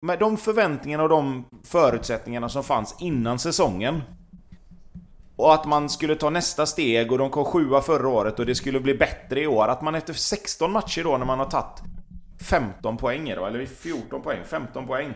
[0.00, 4.02] med de förväntningarna och de förutsättningarna som fanns innan säsongen.
[5.36, 8.54] Och att man skulle ta nästa steg och de kom sjua förra året och det
[8.54, 9.68] skulle bli bättre i år.
[9.68, 11.82] Att man efter 16 matcher då när man har tagit
[12.40, 15.14] 15 poäng då, eller 14 poäng, 15 poäng.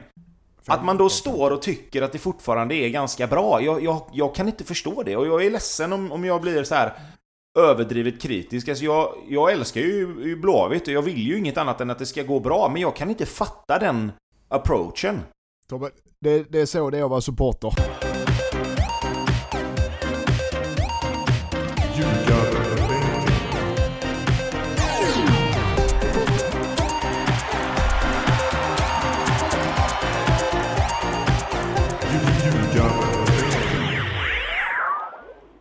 [0.67, 3.63] Att man då står och tycker att det fortfarande är ganska bra.
[3.63, 6.65] Jag, jag, jag kan inte förstå det och jag är ledsen om, om jag blir
[6.65, 6.93] så här
[7.59, 8.69] överdrivet kritisk.
[8.69, 11.99] Alltså jag, jag älskar ju, ju Blåvitt och jag vill ju inget annat än att
[11.99, 12.69] det ska gå bra.
[12.73, 14.13] Men jag kan inte fatta den
[14.53, 15.21] approachen.
[15.69, 17.73] Tobbe, det, det är så det är att vara supporter.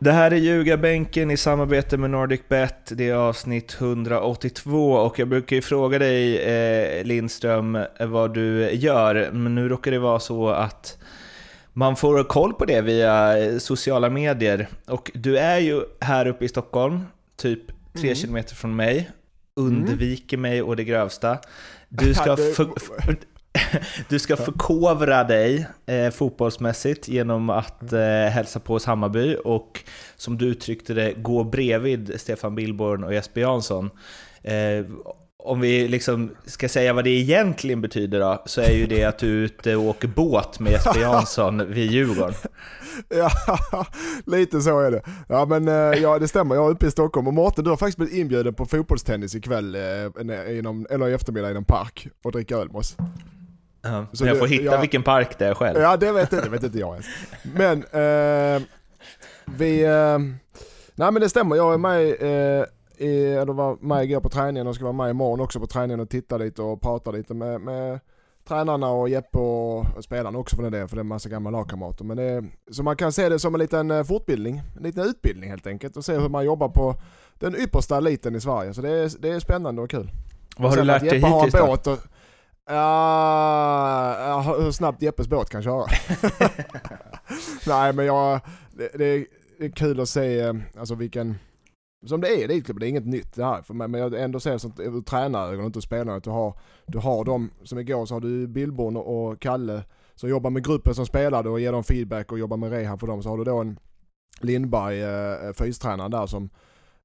[0.03, 2.91] Det här är Ljugarbänken i samarbete med NordicBet.
[2.97, 9.29] Det är avsnitt 182 och jag brukar ju fråga dig eh, Lindström vad du gör,
[9.31, 10.97] men nu råkar det vara så att
[11.73, 14.67] man får koll på det via sociala medier.
[14.87, 17.01] Och du är ju här uppe i Stockholm,
[17.35, 18.15] typ tre mm.
[18.15, 19.11] kilometer från mig,
[19.55, 20.51] undviker mm.
[20.51, 21.37] mig och det grövsta.
[21.89, 23.17] Du ska, för, för,
[24.10, 27.99] du ska förkovra dig eh, fotbollsmässigt genom att eh,
[28.30, 29.80] hälsa på hos Hammarby och
[30.16, 33.90] som du uttryckte det, gå bredvid Stefan Billborn och Jesper Jansson.
[34.44, 34.85] Eh,
[35.44, 39.18] om vi liksom ska säga vad det egentligen betyder då, så är ju det att
[39.18, 42.34] du är ute och åker båt med Jesper Jansson vid Djurgården.
[43.10, 43.32] Ja,
[44.26, 45.02] lite så är det.
[45.29, 47.77] Ja men eh, ja, det stämmer, jag är uppe i Stockholm och Mårten du har
[47.77, 52.32] faktiskt blivit inbjuden på fotbollstennis ikväll, eh, inom, eller i eftermiddag i en park och
[52.32, 52.98] dricka öl med oss.
[54.13, 55.79] Så jag får hitta ja, vilken park det är själv.
[55.79, 57.05] Ja, det vet, det vet inte jag ens.
[57.43, 58.62] Men eh,
[59.46, 59.84] vi...
[59.84, 60.20] Eh,
[60.96, 62.65] nej men det stämmer, jag är med eh,
[62.98, 66.00] i, eller var med igår på träningen och ska vara med imorgon också på träningen
[66.00, 68.00] och titta lite och prata lite med, med
[68.47, 72.06] tränarna och Jeppe och spelarna också för det, för det är en massa gamla lagkamrater.
[72.06, 75.50] Men det, så man kan se det som en liten eh, fortbildning, en liten utbildning
[75.50, 76.95] helt enkelt och se hur man jobbar på
[77.39, 78.73] den yppersta eliten i Sverige.
[78.73, 80.11] Så det är, det är spännande och kul.
[80.57, 81.97] Vad har du lärt dig hittills då?
[82.69, 85.85] Ja, hur snabbt Jeppes båt kan köra.
[87.67, 88.39] Nej men jag,
[88.72, 89.05] det, det,
[89.59, 91.35] är kul att se eh, alltså vilken,
[92.05, 94.51] som det är det är inget nytt det här för mig, men jag ändå ser
[94.51, 98.05] det som ur tränarögon och inte spelarna att du har, du har dem, som igår
[98.05, 99.83] så har du Billborn och Kalle
[100.16, 103.07] som jobbar med gruppen som spelade och ger dem feedback och jobbar med rehab för
[103.07, 103.23] dem.
[103.23, 103.79] Så har du då en
[104.41, 106.49] Lindberg, eh, fystränaren där som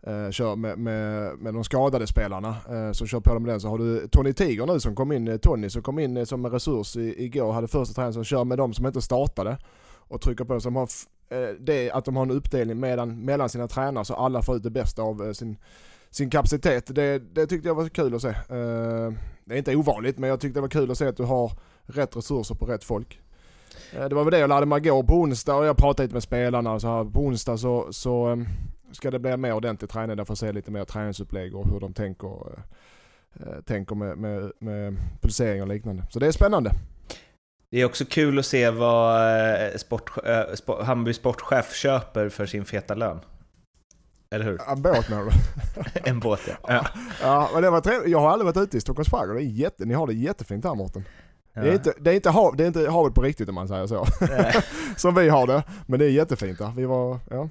[0.07, 3.61] eh, kör med, med, med de skadade spelarna eh, som kör på dem med den.
[3.61, 6.25] Så har du Tony Tiger nu som kom in, eh, Tony som kom in eh,
[6.25, 9.59] som en resurs i, igår, hade första träningen som kör med dem som inte startade
[10.09, 10.61] och trycker på.
[10.61, 10.89] Så de har
[11.29, 14.63] eh, det att de har en uppdelning mellan, mellan sina tränare så alla får ut
[14.63, 15.57] det bästa av eh, sin,
[16.11, 16.95] sin kapacitet.
[16.95, 18.35] Det, det tyckte jag var kul att se.
[19.45, 21.53] det är inte ovanligt men jag tyckte det var kul att se att du har
[21.87, 23.21] rätt resurser på rätt folk.
[23.93, 26.23] Det var väl det jag lärde mig igår på onsdag och jag pratade lite med
[26.23, 28.47] spelarna och så här, på onsdag så, så ehm,
[28.93, 31.93] ska det bli mer ordentlig träning där får se lite mer träningsupplägg och hur de
[31.95, 32.59] tänker,
[33.41, 36.03] äh, tänker med, med, med pulsering och liknande.
[36.11, 36.71] Så det är spännande.
[37.71, 39.21] Det är också kul att se vad
[39.73, 43.21] eh, sport, äh, sport, Hammarby sportchef köper för sin feta lön.
[44.31, 44.61] Eller hur?
[44.69, 45.31] En båt menar du?
[46.11, 46.55] en båt ja.
[46.69, 46.87] ja.
[47.23, 48.11] ja men det var trevligt.
[48.11, 49.41] Jag har aldrig varit ute i Stockholms skärgård.
[49.41, 51.05] jätte, ni har det jättefint här Mårten.
[51.53, 51.63] Ja.
[51.63, 53.69] Det, är inte, det, är inte hav, det är inte havet på riktigt om man
[53.69, 54.07] säger så.
[54.97, 55.63] Som vi har det.
[55.87, 56.73] Men det är jättefint där.
[56.77, 57.49] Vi var, ja.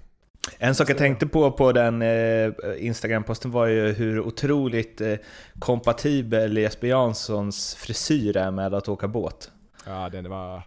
[0.57, 5.15] En sak jag tänkte på på den eh, Instagram-posten var ju hur otroligt eh,
[5.59, 9.51] kompatibel Jesper Janssons frisyr är med att åka båt.
[9.85, 10.61] Ja, den var...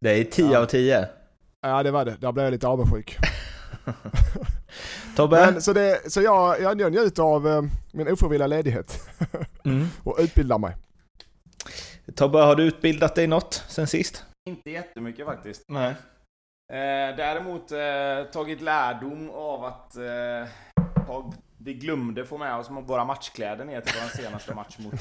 [0.00, 0.58] Det är 10 ja.
[0.58, 1.08] av 10.
[1.62, 2.16] Ja, det var det.
[2.20, 3.16] Där blev jag lite avundsjuk.
[5.16, 5.36] Tobbe?
[5.36, 9.08] Men, så det, så jag, jag, jag njuter av eh, min ofrivilliga ledighet
[9.64, 9.86] mm.
[10.02, 10.76] och utbildar mig.
[12.14, 14.24] Tobbe, har du utbildat dig något sen sist?
[14.48, 15.64] Inte jättemycket faktiskt.
[15.68, 15.94] Nej.
[16.72, 20.48] Eh, däremot eh, tagit lärdom av att eh,
[21.58, 24.94] vi glömde få med oss våra matchkläder ner till vår senaste match mot,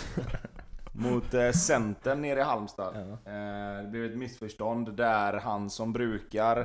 [0.94, 2.96] mot eh, Centern nere i Halmstad.
[2.96, 3.32] Ja.
[3.32, 6.58] Eh, det blev ett missförstånd där han som brukar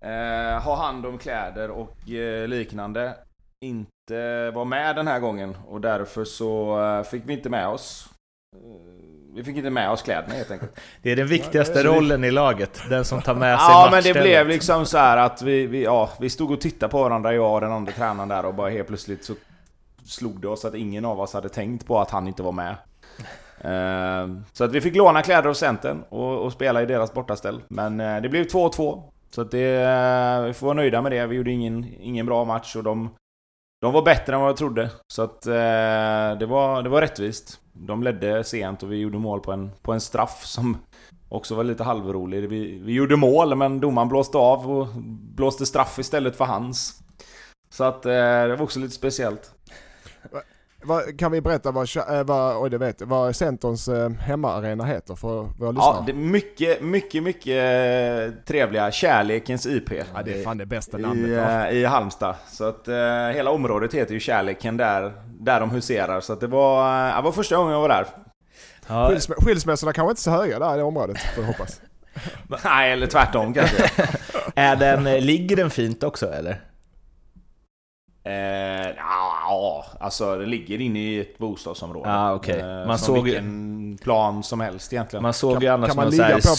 [0.00, 3.14] eh, ha hand om kläder och eh, liknande
[3.60, 8.10] inte var med den här gången och därför så eh, fick vi inte med oss
[9.36, 10.80] vi fick inte med oss kläderna helt enkelt.
[11.02, 14.02] Det är den viktigaste ja, rollen i laget, den som tar med sig Ja men
[14.02, 17.54] det blev liksom så att vi, vi, ja, vi stod och tittade på varandra, jag
[17.54, 19.34] och den andra tränaren där och bara helt plötsligt så
[20.04, 22.76] slog det oss att ingen av oss hade tänkt på att han inte var med.
[23.64, 27.62] Uh, så att vi fick låna kläder hos Centern och, och spela i deras bortaställ.
[27.68, 29.02] Men uh, det blev 2-2.
[29.30, 29.78] Så att det,
[30.40, 31.26] uh, vi får vara nöjda med det.
[31.26, 33.10] Vi gjorde ingen, ingen bra match och de,
[33.80, 34.90] de var bättre än vad jag trodde.
[35.06, 35.42] Så att
[36.38, 39.92] det, var, det var rättvist de ledde sent och vi gjorde mål på en, på
[39.92, 40.76] en straff som
[41.28, 42.48] också var lite halvrolig.
[42.48, 44.88] Vi, vi gjorde mål men domaren blåste av och
[45.36, 47.02] blåste straff istället för hans.
[47.70, 49.50] Så att eh, det var också lite speciellt.
[50.86, 55.14] Vad, kan vi berätta vad, eh, vad, oj, det vet, vad Centerns eh, hemmaarena heter
[55.14, 55.96] för våra lyssnare?
[55.96, 58.90] Ja, det är mycket, mycket, mycket eh, trevliga.
[58.90, 59.92] Kärlekens IP.
[59.92, 61.72] Ja, det är fan det bästa namnet.
[61.72, 62.34] I, I Halmstad.
[62.48, 66.20] Så att eh, hela området heter ju Kärleken där, där de huserar.
[66.20, 68.06] Så att det var, det var första gången jag var där.
[68.88, 71.80] Ja, Skilsm skilsmässorna kanske inte så höga där i det området, får jag hoppas.
[72.64, 73.90] Nej, eller tvärtom kanske.
[74.54, 76.60] är den, ligger den fint också eller?
[78.26, 82.10] Eh, ja, alltså det ligger inne i ett bostadsområde.
[82.10, 82.60] Ja, okej.
[82.60, 85.22] Eh, Man såg vilken plan som helst egentligen.
[85.22, 86.56] Man såg Kan- ju annars något så ligga här på planen?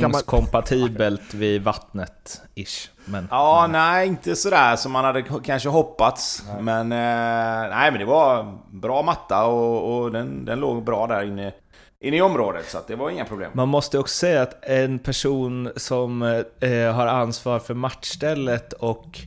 [0.00, 2.88] Kan man- solnedgångskompatibelt vid vattnet-ish.
[3.04, 6.44] Men, Ja, nej inte sådär som man hade kanske hoppats.
[6.60, 11.22] Men, eh, nej, men det var bra matta och, och den, den låg bra där
[11.22, 11.52] inne,
[12.00, 12.70] inne i området.
[12.70, 13.50] Så att det var inga problem.
[13.54, 16.22] Man måste också säga att en person som
[16.60, 19.18] eh, har ansvar för matchstället och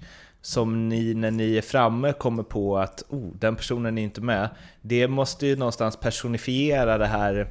[0.45, 4.49] som ni när ni är framme kommer på att oh, den personen är inte med.
[4.81, 7.47] Det måste ju någonstans personifiera det här.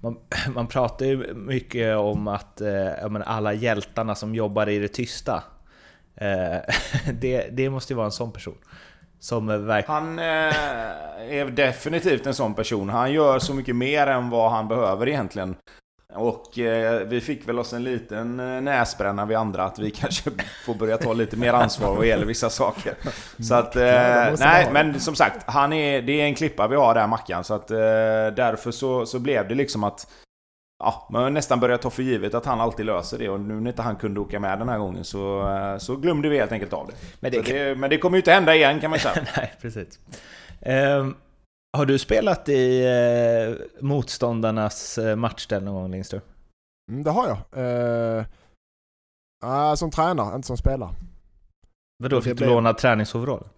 [0.00, 0.16] Man,
[0.54, 5.44] man pratar ju mycket om att eh, menar, alla hjältarna som jobbar i det tysta.
[6.16, 6.58] Eh,
[7.20, 8.58] det, det måste ju vara en sån person.
[9.18, 9.84] Som eh.
[9.86, 12.88] Han eh, är definitivt en sån person.
[12.88, 15.56] Han gör så mycket mer än vad han behöver egentligen.
[16.14, 20.30] Och eh, vi fick väl oss en liten eh, näsbränna vi andra att vi kanske
[20.64, 22.94] får börja ta lite mer ansvar vad gäller vissa saker.
[23.42, 23.82] Så att, eh,
[24.38, 27.44] nej men som sagt, han är, det är en klippa vi har där Mackan.
[27.44, 27.76] Så att eh,
[28.36, 30.06] därför så, så blev det liksom att
[30.84, 33.60] Ja, man har nästan börjat ta för givet att han alltid löser det och nu
[33.60, 36.52] när inte han kunde åka med den här gången så, eh, så glömde vi helt
[36.52, 36.92] enkelt av det.
[37.20, 39.14] Men det, det, men det kommer ju inte hända igen kan man säga.
[39.36, 39.98] Nej, precis.
[40.60, 41.14] Ehm,
[41.76, 46.20] har du spelat i eh, motståndarnas eh, matchställ någon gång Lindström?
[46.90, 47.38] Mm, det har jag.
[48.18, 48.24] Eh,
[49.44, 50.94] ah, som tränare, inte som spelare.
[52.02, 53.48] Vadå, fick du blev- låna träningsoverall?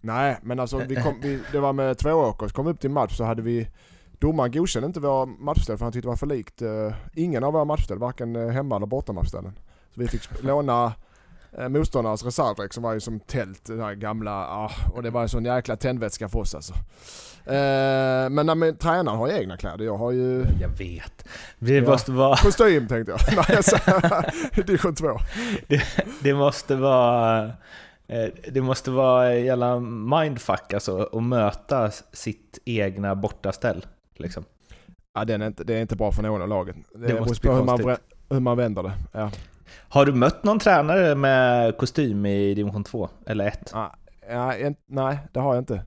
[0.00, 3.24] Nej, men alltså vi kom, vi, det var med Tvååkers, kom upp till match så
[3.24, 3.68] hade vi
[4.18, 7.52] Domaren godkände inte våra matchställ för han tyckte det var för likt eh, ingen av
[7.52, 9.58] våra matchställ, varken eh, hemma eller borta matchställen.
[9.94, 10.92] Så vi fick låna
[11.58, 15.22] eh, motståndarnas reservdäck som var ju som tält, det här gamla, ah, och det var
[15.22, 16.74] en sån jäkla tändvätska för oss alltså.
[17.46, 21.28] Eh, men nej, men tränaren har ju egna kläder, jag har ju Jag vet.
[21.58, 21.90] Det Ja.
[21.90, 22.36] måste vara...
[22.36, 23.20] kostym tänkte jag.
[23.48, 23.76] Nej, alltså,
[24.66, 25.18] division 2.
[26.20, 27.44] Det måste vara...
[28.08, 33.86] eh, Det måste vara jävla mindfuck alltså att möta sitt egna bortaställ.
[34.16, 34.44] Liksom.
[35.14, 36.84] Ja, den är inte, det är inte bra för någon av lagen.
[36.94, 37.96] Det, Det det bli på hur man,
[38.30, 38.92] hur man vänder det.
[39.12, 39.30] Ja.
[39.88, 43.70] Har du mött någon tränare med kostym i division 2 eller 1?
[43.72, 43.94] Ja,
[44.30, 45.82] ja, en, nej, det har jag inte.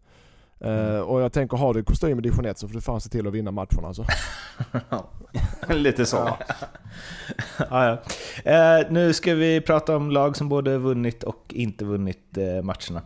[0.60, 3.10] Eh, och jag tänker, har du kostym i division 1 så får du fan se
[3.10, 4.06] till att vinna matcherna alltså.
[5.70, 6.18] Lite så.
[6.18, 6.38] Ja.
[7.70, 8.00] ja,
[8.44, 8.52] ja.
[8.52, 13.02] Eh, nu ska vi prata om lag som både vunnit och inte vunnit eh, matcherna.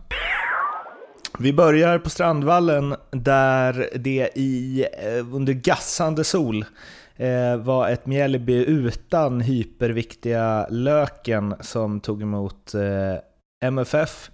[1.40, 4.86] Vi börjar på Strandvallen där det i,
[5.34, 6.66] under gassande sol
[7.22, 13.16] eh, var ett Mjällby utan hyperviktiga Löken som tog emot eh,
[13.64, 14.32] MFF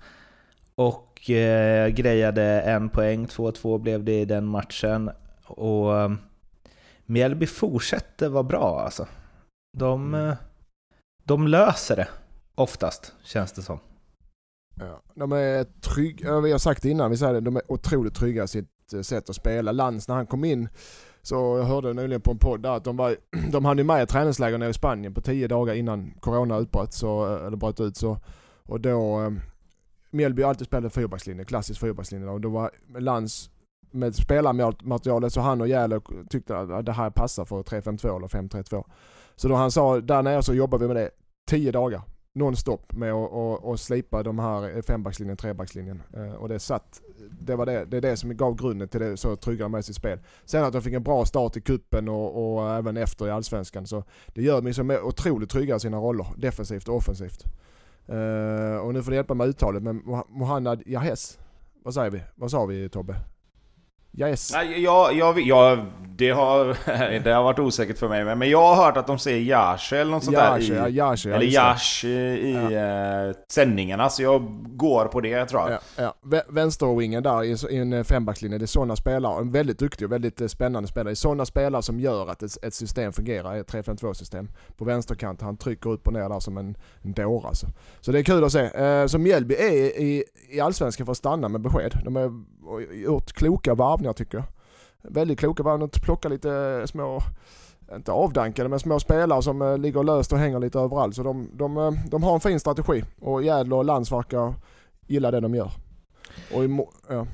[0.75, 3.25] och eh, grejade en poäng.
[3.25, 5.11] 2-2 blev det i den matchen.
[5.45, 6.11] Och eh,
[7.05, 9.07] Mjällby fortsätter vara bra alltså.
[9.77, 10.29] De, Mm.
[10.29, 10.35] eh,
[11.23, 12.07] de löser det
[12.55, 13.79] oftast, känns det som.
[14.79, 15.01] Ja.
[15.15, 18.43] De är trygga, vi har sagt det innan, vi säger det, de är otroligt trygga
[18.43, 19.71] i sitt eh, sätt att spela.
[19.71, 20.69] Lans när han kom in,
[21.27, 23.15] så jag hörde nyligen på en podd där att de, var,
[23.51, 26.93] de hade ju med ett träningsläger nere i Spanien på tio dagar innan Corona utbröt,
[26.93, 27.97] så, eh, eller bröt ut.
[27.97, 28.17] Så,
[28.63, 29.31] och då, eh,
[30.11, 32.27] Mjällby har alltid spelat fyrbackslinje, klassisk fyrbackslinje.
[32.29, 33.49] Och då var Lans
[33.91, 38.83] med spelarmaterialet så han och Jäler tyckte att det här passar för 3-5-2 eller 5-3-2.
[39.35, 41.09] Så då han sa, där nere så jobbar vi med det
[41.49, 42.01] tio dagar
[42.37, 46.03] nonstop med att och, och slipa de här fembackslinjen, trebackslinjen.
[46.13, 47.01] Eh, och det satt,
[47.41, 49.85] det var det, det är det som gav grunden till det så trygga de med
[49.85, 50.19] sitt spel.
[50.45, 53.87] Sen att de fick en bra start i kuppen och, och även efter i Allsvenskan
[53.87, 57.43] så det gör mig som otroligt trygga i sina roller, defensivt och offensivt.
[58.07, 61.39] Eh, och nu får du hjälpa med uttalet men Moh- Mohannad Jahes,
[61.83, 62.21] vad säger vi?
[62.35, 63.15] Vad sa vi Tobbe?
[64.19, 64.51] Jahes?
[64.53, 65.85] Nej, jag, jag, jag,
[66.17, 66.77] det, har,
[67.23, 70.11] det har varit osäkert för mig, men- jag har hört att de säger Yash eller
[70.11, 71.45] något sånt Yash, där ja, i, Yash, ja, eller.
[71.45, 72.55] Yash i, i
[73.35, 74.41] eh, sändningarna, så jag
[74.77, 75.71] går på det tror jag.
[75.71, 76.13] Ja, ja.
[76.23, 80.11] Vä- Vänsterwingen där i i en fembackslinje, det är sådana spelare, en väldigt duktig och
[80.11, 81.09] väldigt eh, spännande spelare.
[81.09, 84.47] Det är sådana spelare som gör att ett, ett system fungerar, ett 3-5-2 system.
[84.77, 87.67] På vänsterkant, han trycker upp och ner där som en, en dåre alltså.
[88.01, 88.59] Så det är kul att se.
[88.83, 89.71] Eh, så Mjällby är
[90.01, 91.91] i, i Allsvenskan för att stanna med besked.
[92.05, 92.31] De har
[92.93, 94.45] gjort kloka varvningar värvningar tycker jag.
[95.11, 97.21] Väldigt kloka värvningar, plocka lite eh, små,
[97.95, 101.15] inte avdankade, men små spelare som eh, ligger löst och hänger lite överallt.
[101.15, 104.53] Så de, de, eh, de har en fin strategi och Jädler och Lands verkar
[105.07, 105.71] gilla det de gör.
[106.53, 107.27] Och i, ja.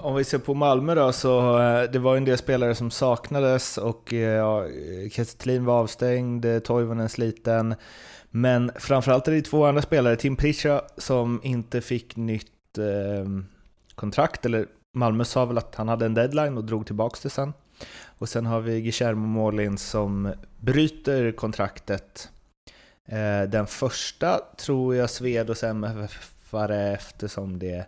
[0.00, 1.58] Om vi ser på Malmö då, så
[1.92, 4.64] det var en del spelare som saknades och ja,
[5.10, 7.74] Kesselin Thelin var avstängd, Toivonen sliten.
[8.30, 13.26] Men framförallt är det två andra spelare, Tim Pricha som inte fick nytt eh,
[13.94, 17.52] kontrakt, eller Malmö sa väl att han hade en deadline och drog tillbaka det sen.
[18.18, 22.28] Och sen har vi Guillermo Målin som bryter kontraktet.
[23.06, 27.86] Eh, den första tror jag sved och MFF-are eftersom det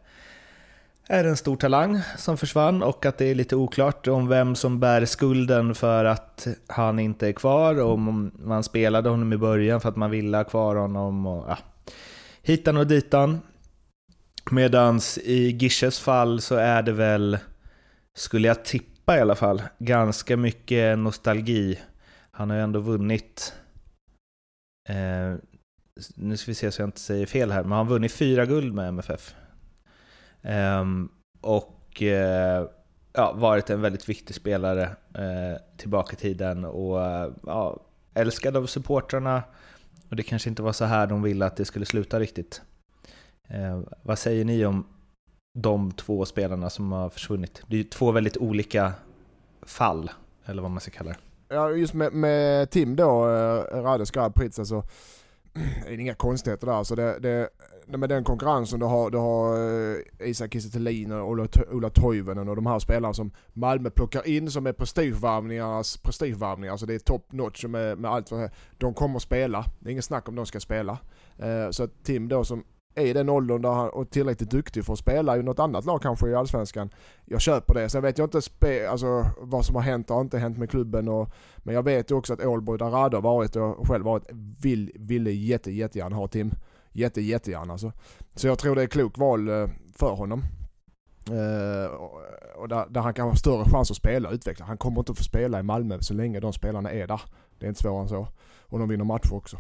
[1.07, 4.81] är en stor talang som försvann och att det är lite oklart om vem som
[4.81, 9.81] bär skulden för att han inte är kvar och om man spelade honom i början
[9.81, 11.59] för att man ville ha kvar honom och ja,
[12.43, 13.41] hitan och ditan.
[14.50, 17.38] Medans i Gisches fall så är det väl,
[18.14, 21.81] skulle jag tippa i alla fall, ganska mycket nostalgi.
[22.31, 23.55] Han har ju ändå vunnit,
[24.88, 25.35] eh,
[26.14, 28.47] nu ska vi se så jag inte säger fel här, men han har vunnit fyra
[28.47, 29.35] guld med MFF.
[30.43, 30.85] Eh,
[31.40, 32.67] och eh,
[33.12, 34.83] ja, varit en väldigt viktig spelare
[35.14, 37.81] eh, tillbaka i tiden och eh, ja,
[38.14, 39.43] älskad av supportrarna.
[40.11, 42.62] Och det kanske inte var så här de ville att det skulle sluta riktigt.
[43.49, 44.87] Eh, vad säger ni om
[45.59, 47.62] de två spelarna som har försvunnit?
[47.67, 48.93] Det är ju två väldigt olika
[49.62, 50.11] fall,
[50.45, 51.17] eller vad man ska kalla det.
[51.55, 54.83] Ja just med, med Tim då, eh, Rades grabb Pritz alltså.
[55.85, 56.75] Det är inga konstigheter där.
[56.75, 57.49] Alltså det, det,
[57.99, 59.57] med den konkurrensen du har, du har
[60.21, 64.28] eh, Isak Kiese Thelin och Ola, Ola Toivonen och de här spelarna som Malmö plockar
[64.28, 66.73] in som är prestigevärvningarnas prestigevärvningar.
[66.73, 68.31] Alltså det är top notch med, med allt.
[68.31, 69.64] vad- De kommer spela.
[69.81, 70.99] Det är inget snack om de ska spela.
[71.38, 72.64] Eh, så att Tim då som
[73.02, 76.02] i den åldern där han, och tillräckligt duktig för att spela i något annat lag
[76.02, 76.90] kanske i Allsvenskan.
[77.25, 77.88] Jag köper det.
[77.88, 80.71] Sen vet jag inte spe, alltså, vad som har hänt och har inte hänt med
[80.71, 81.09] klubben.
[81.09, 81.28] Och,
[81.59, 84.25] men jag vet ju också att Ålborg, där Rade har varit och själv varit,
[84.62, 86.50] vill, ville jätte, jättegärna ha Tim.
[86.93, 87.93] Jätte, jättegärna alltså.
[88.35, 90.45] Så jag tror det är ett klokt val eh, för honom.
[91.31, 92.21] Uh, och-
[92.57, 94.67] och där, där han kan ha större chans att spela och utveckla.
[94.67, 97.21] Han kommer inte att få spela i Malmö så länge de spelarna är där.
[97.59, 98.28] Det är inte svårare än så.
[98.62, 99.57] Och de vinner matcher också.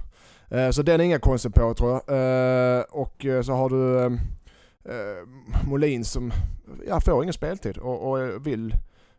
[0.50, 2.78] Eh, så den är inga konstigt på tror jag.
[2.78, 4.18] Eh, och eh, så har du ehm,
[5.66, 6.32] Molin som
[6.88, 8.74] ja, får ingen speltid och, och vill,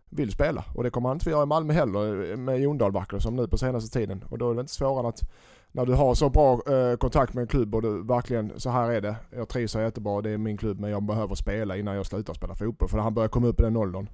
[0.10, 0.66] vill spela.
[0.76, 3.48] Och det kommer han inte få göra i Malmö heller med Jon Dahlbacker som nu
[3.48, 4.24] på senaste tiden.
[4.30, 5.22] Och då är det inte svårare än att
[5.72, 8.92] när du har så bra eh, kontakt med en klubb och du verkligen, så här
[8.92, 9.16] är det.
[9.30, 12.34] Jag trivs här jättebra, det är min klubb men jag behöver spela innan jag slutar
[12.34, 12.90] spela fotboll.
[12.90, 14.10] För när han börjar komma upp i den åldern.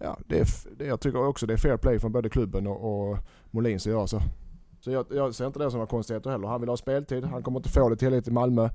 [0.00, 0.46] Ja, det är,
[0.76, 3.18] det, jag tycker också det är fair play från både klubben och, och
[3.50, 4.20] Molin som gör så.
[4.80, 6.48] Så jag, jag ser inte det som några konstigheter heller.
[6.48, 8.68] Han vill ha speltid, han kommer inte få det tillräckligt i Malmö.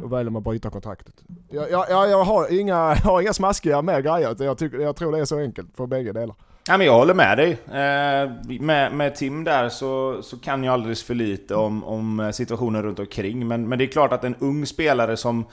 [0.00, 1.14] Då väljer man att bryta kontraktet.
[1.50, 4.36] Jag, jag, jag, jag, har, inga, jag har inga smaskiga mer grejer.
[4.38, 6.36] Jag, tycker, jag tror det är så enkelt för bägge delar.
[6.68, 7.50] Ja, men jag håller med dig.
[7.66, 12.82] Eh, med, med Tim där så, så kan jag alldeles för lite om, om situationen
[12.82, 13.48] runt omkring.
[13.48, 15.44] Men, men det är klart att en ung spelare som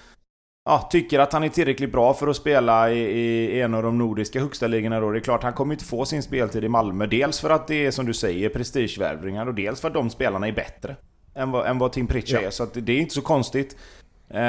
[0.70, 3.98] ja, tycker att han är tillräckligt bra för att spela i, i en av de
[3.98, 5.12] nordiska högsta ligorna då.
[5.12, 7.06] Det är klart, han kommer inte få sin speltid i Malmö.
[7.06, 10.48] Dels för att det är som du säger prestigevärvningar och dels för att de spelarna
[10.48, 10.96] är bättre.
[11.36, 12.48] Än vad, än vad Tim Pritchard Ja.
[12.48, 12.52] är.
[12.52, 13.78] Så det är inte så konstigt.
[14.30, 14.42] Eh,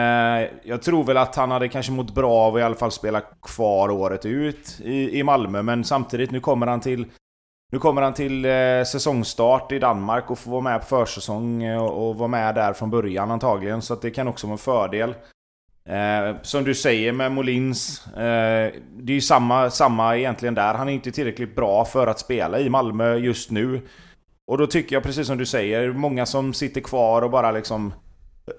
[0.62, 3.22] jag tror väl att han hade kanske mått bra av att i alla fall spela
[3.42, 5.62] kvar året ut i, i Malmö.
[5.62, 7.04] Men samtidigt, nu kommer han till
[7.72, 8.50] nu kommer han till eh,
[8.86, 12.72] säsongstart i Danmark och får vara med på försäsong eh, och, och vara med där
[12.72, 13.82] från början antagligen.
[13.82, 15.14] Så att det kan också vara en fördel.
[15.90, 20.74] Eh, som du säger med Molins, eh, det är ju samma, samma egentligen där.
[20.74, 23.80] Han är inte tillräckligt bra för att spela i Malmö just nu.
[24.46, 27.92] Och då tycker jag precis som du säger, många som sitter kvar och bara liksom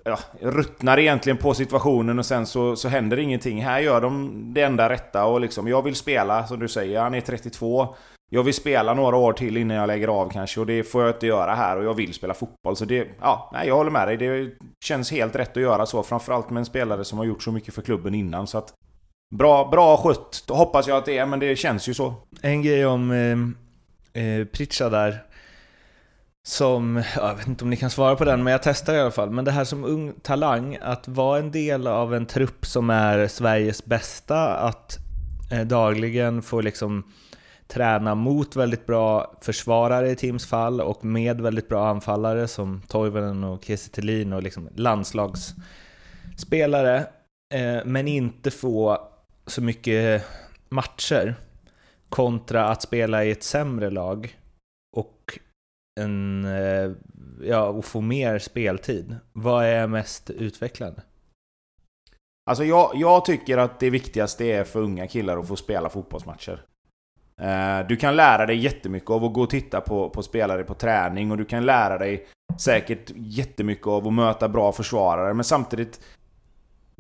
[0.06, 3.64] ja, ruttnar egentligen på situationen och sen så, så händer ingenting.
[3.64, 7.14] Här gör de det enda rätta och liksom, jag vill spela som du säger, han
[7.14, 7.96] är 32.
[8.34, 11.16] Jag vill spela några år till innan jag lägger av kanske och det får jag
[11.16, 12.76] inte göra här och jag vill spela fotboll.
[12.76, 14.18] Så det, ja, nej, jag håller med dig.
[14.18, 14.52] Det
[14.86, 16.04] känns helt rätt att göra så.
[16.04, 18.48] Framförallt med en spelare som har gjort så mycket för klubben innan.
[18.48, 18.74] Så att,
[19.36, 22.14] bra, bra skött hoppas jag att det är, men det känns ju så.
[22.42, 25.24] En grej om eh, eh, Pritcha där,
[26.48, 29.12] som, jag vet inte om ni kan svara på den, men jag testar i alla
[29.12, 29.30] fall.
[29.30, 33.28] Men det här som ung talang, att vara en del av en trupp som är
[33.28, 34.98] Sveriges bästa, att
[35.52, 37.04] eh, dagligen få liksom
[37.72, 43.44] träna mot väldigt bra försvarare i Teams fall och med väldigt bra anfallare som Toivonen
[43.44, 46.98] och Kiese Thelin och liksom landslagsspelare,
[47.54, 49.08] eh, men inte få
[49.48, 50.26] så mycket
[50.70, 51.36] matcher
[52.10, 54.38] kontra att spela i ett sämre lag
[54.98, 55.40] och,
[56.00, 56.92] en, eh,
[57.44, 59.16] ja, och få mer speltid.
[59.34, 61.02] Vad är mest utvecklande?
[62.50, 66.66] Alltså jag, jag tycker att det viktigaste är för unga killar att få spela fotbollsmatcher.
[67.42, 70.74] Eh, du kan lära dig jättemycket av att gå och titta på, på spelare på
[70.74, 72.28] träning och du kan lära dig
[72.60, 76.00] säkert jättemycket av att möta bra försvarare men samtidigt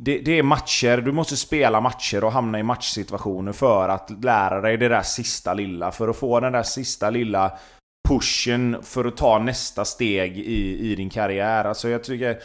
[0.04, 4.62] det, det, är matcher, du måste spela matcher och hamna i matchsituationer för att lära
[4.62, 5.92] dig det där sista lilla.
[5.92, 7.58] För att få den där sista lilla
[8.10, 11.66] pushen för att ta nästa steg i, i din karriär.
[11.66, 12.38] Alltså jag tycker...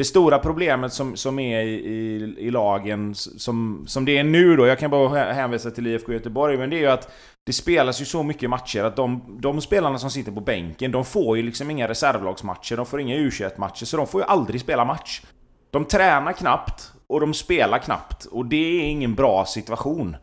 [0.00, 4.56] Det stora problemet som, som är i, i, i, lagen, som, som det är nu
[4.56, 7.12] då, jag kan bara hänvisa till IFK Göteborg, men det är ju att
[7.46, 11.04] det spelas ju så mycket matcher att de, de spelarna som sitter på bänken, de
[11.04, 14.84] får ju liksom inga reservlagsmatcher, de får inga U21-matcher, så de får ju aldrig spela
[14.84, 15.22] match.
[15.70, 20.16] De tränar knappt och de spelar knappt och det är ingen bra situation.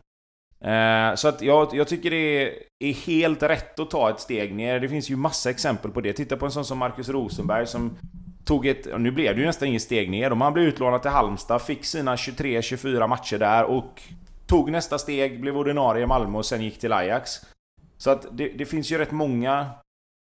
[0.64, 4.80] Eh, så att jag, jag tycker det är helt rätt att ta ett steg ner.
[4.80, 6.12] Det finns ju massa exempel på det.
[6.12, 7.98] Titta på en sån som Marcus Rosenberg som
[8.48, 9.00] tog ett...
[9.00, 10.30] Nu blev det ju nästan inget steg ner.
[10.30, 14.02] Han blev utlånad till Halmstad, fick sina 23-24 matcher där och
[14.46, 17.30] tog nästa steg, blev ordinarie i Malmö och sen gick till Ajax.
[17.96, 19.66] Så att det, det finns ju rätt många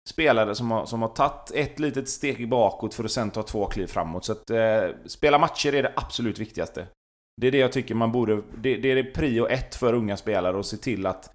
[0.09, 3.67] spelare som har, som har tagit ett litet steg bakåt för att sen ta två
[3.67, 4.25] kliv framåt.
[4.25, 6.87] Så att eh, spela matcher är det absolut viktigaste.
[7.41, 8.43] Det är det jag tycker man borde...
[8.57, 11.34] Det, det är det prio ett för unga spelare att se till att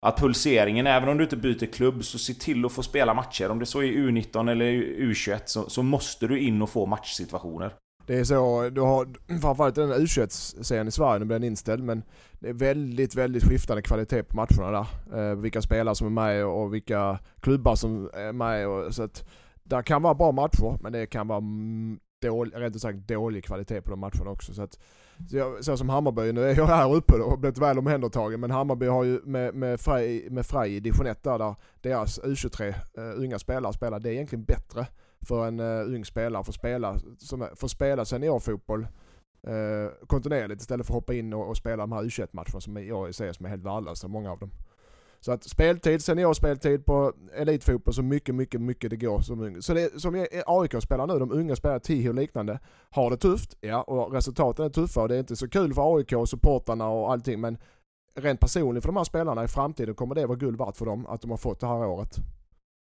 [0.00, 3.50] att pulseringen, även om du inte byter klubb, så se till att få spela matcher.
[3.50, 7.74] Om det så är U19 eller U21 så, så måste du in och få matchsituationer.
[8.06, 9.08] Det är så, du har
[9.40, 12.02] framförallt den U21-serien i Sverige, nu blir den inställd, men
[12.32, 14.70] det är väldigt, väldigt skiftande kvalitet på matcherna
[15.10, 15.30] där.
[15.30, 18.68] Eh, vilka spelare som är med och vilka klubbar som är med.
[18.68, 19.28] Och, så att,
[19.62, 21.42] där kan vara bra matcher, men det kan vara
[22.22, 24.54] dålig, rent sagt dålig kvalitet på de matcherna också.
[24.54, 24.78] Så, att,
[25.26, 28.50] så, jag, så som Hammarby, nu är jag här uppe och blivit väl omhändertagen, men
[28.50, 32.68] Hammarby har ju med, med Frej, med Frej i division 1 där, där deras U23
[32.68, 34.86] uh, eh, unga spelare spelar, det är egentligen bättre
[35.20, 38.82] för en uh, ung spelare att få spela, som, för spela seniorfotboll
[39.48, 43.14] uh, kontinuerligt istället för att hoppa in och, och spela de här U21-matcherna som jag
[43.14, 44.50] ser som är helt värdelösa, många av dem.
[45.20, 49.62] Så att speltid, seniorspeltid på elitfotboll så mycket, mycket, mycket det går som ung.
[49.62, 52.58] Så det som AIK eh, spelar nu, de unga spelar Tihi och liknande,
[52.90, 55.96] har det tufft, ja, och resultaten är tuffa och det är inte så kul för
[55.96, 57.58] AIK, och supportarna och allting, men
[58.20, 61.06] rent personligt för de här spelarna i framtiden kommer det vara guld värt för dem
[61.06, 62.16] att de har fått det här året.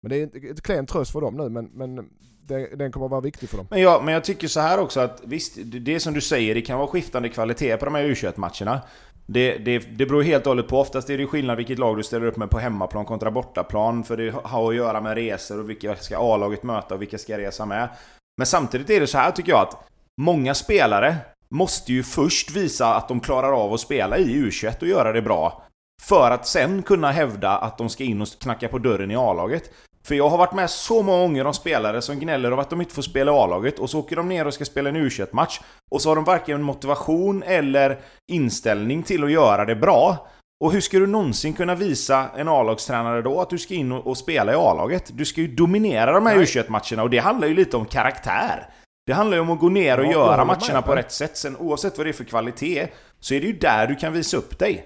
[0.01, 2.09] Men det är ett klen tröst för dem nu, men, men
[2.41, 3.67] det, den kommer att vara viktig för dem.
[3.69, 6.61] Men jag, men jag tycker så här också att visst, det som du säger, det
[6.61, 8.81] kan vara skiftande kvalitet på de här U21-matcherna.
[9.27, 10.79] Det, det, det beror helt och hållet på.
[10.79, 14.03] Oftast är det skillnad vilket lag du ställer upp med på hemmaplan kontra bortaplan.
[14.03, 17.37] För det har att göra med resor och vilka ska A-laget möta och vilka ska
[17.37, 17.89] resa med.
[18.37, 19.87] Men samtidigt är det så här tycker jag att
[20.21, 21.15] många spelare
[21.49, 25.21] måste ju först visa att de klarar av att spela i U21 och göra det
[25.21, 25.63] bra.
[26.01, 29.71] För att sen kunna hävda att de ska in och knacka på dörren i A-laget.
[30.07, 32.81] För jag har varit med så många gånger om spelare som gnäller över att de
[32.81, 35.61] inte får spela A-laget och så åker de ner och ska spela en u match
[35.91, 37.99] och så har de varken motivation eller
[38.31, 40.27] inställning till att göra det bra.
[40.63, 44.17] Och hur ska du någonsin kunna visa en A-lagstränare då att du ska in och,
[44.17, 45.11] spela i A-laget?
[45.13, 48.69] Du ska ju dominera de här u matcherna och det handlar ju lite om karaktär.
[49.05, 51.37] Det handlar ju om att gå ner och ja, göra matcherna på rätt sätt.
[51.37, 52.87] Sen oavsett vad det är för kvalitet
[53.19, 54.85] så är det ju där du kan visa upp dig.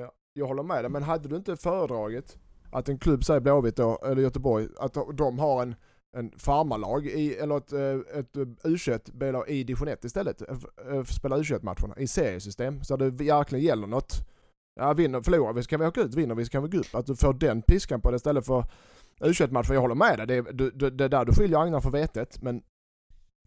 [0.00, 2.36] Ja, jag håller med dig, men hade du inte föredragit
[2.72, 5.74] att en klubb, säger Blåvitt då, eller Göteborg, att de har en,
[6.16, 10.42] en farmarlag i, eller ett, eh, ett eh, U21 i division 1 istället.
[10.42, 10.56] Eh,
[10.90, 12.84] eh spelar U21-matcherna i seriesystem.
[12.84, 14.14] Så det verkligen gäller något.
[14.80, 16.78] Ja, vinner, förlorar vi så kan vi åka ut, vinner vi så kan vi gå
[16.78, 16.94] upp.
[16.94, 18.64] Att du får den piskan på det istället för
[19.20, 19.74] U21-matcher.
[19.74, 22.42] Jag håller med dig, det, det, det, det där du skiljer agnarna från vetet.
[22.42, 22.62] Men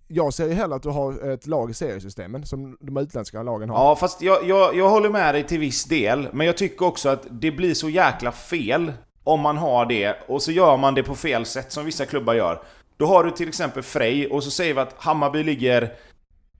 [0.07, 3.69] jag ser ju hellre att du har ett lag i seriesystemen som de utländska lagen
[3.69, 3.77] har.
[3.77, 6.29] Ja, fast jag, jag, jag håller med dig till viss del.
[6.33, 10.41] Men jag tycker också att det blir så jäkla fel om man har det, och
[10.41, 12.61] så gör man det på fel sätt som vissa klubbar gör.
[12.97, 15.93] Då har du till exempel Frej, och så säger vi att Hammarby ligger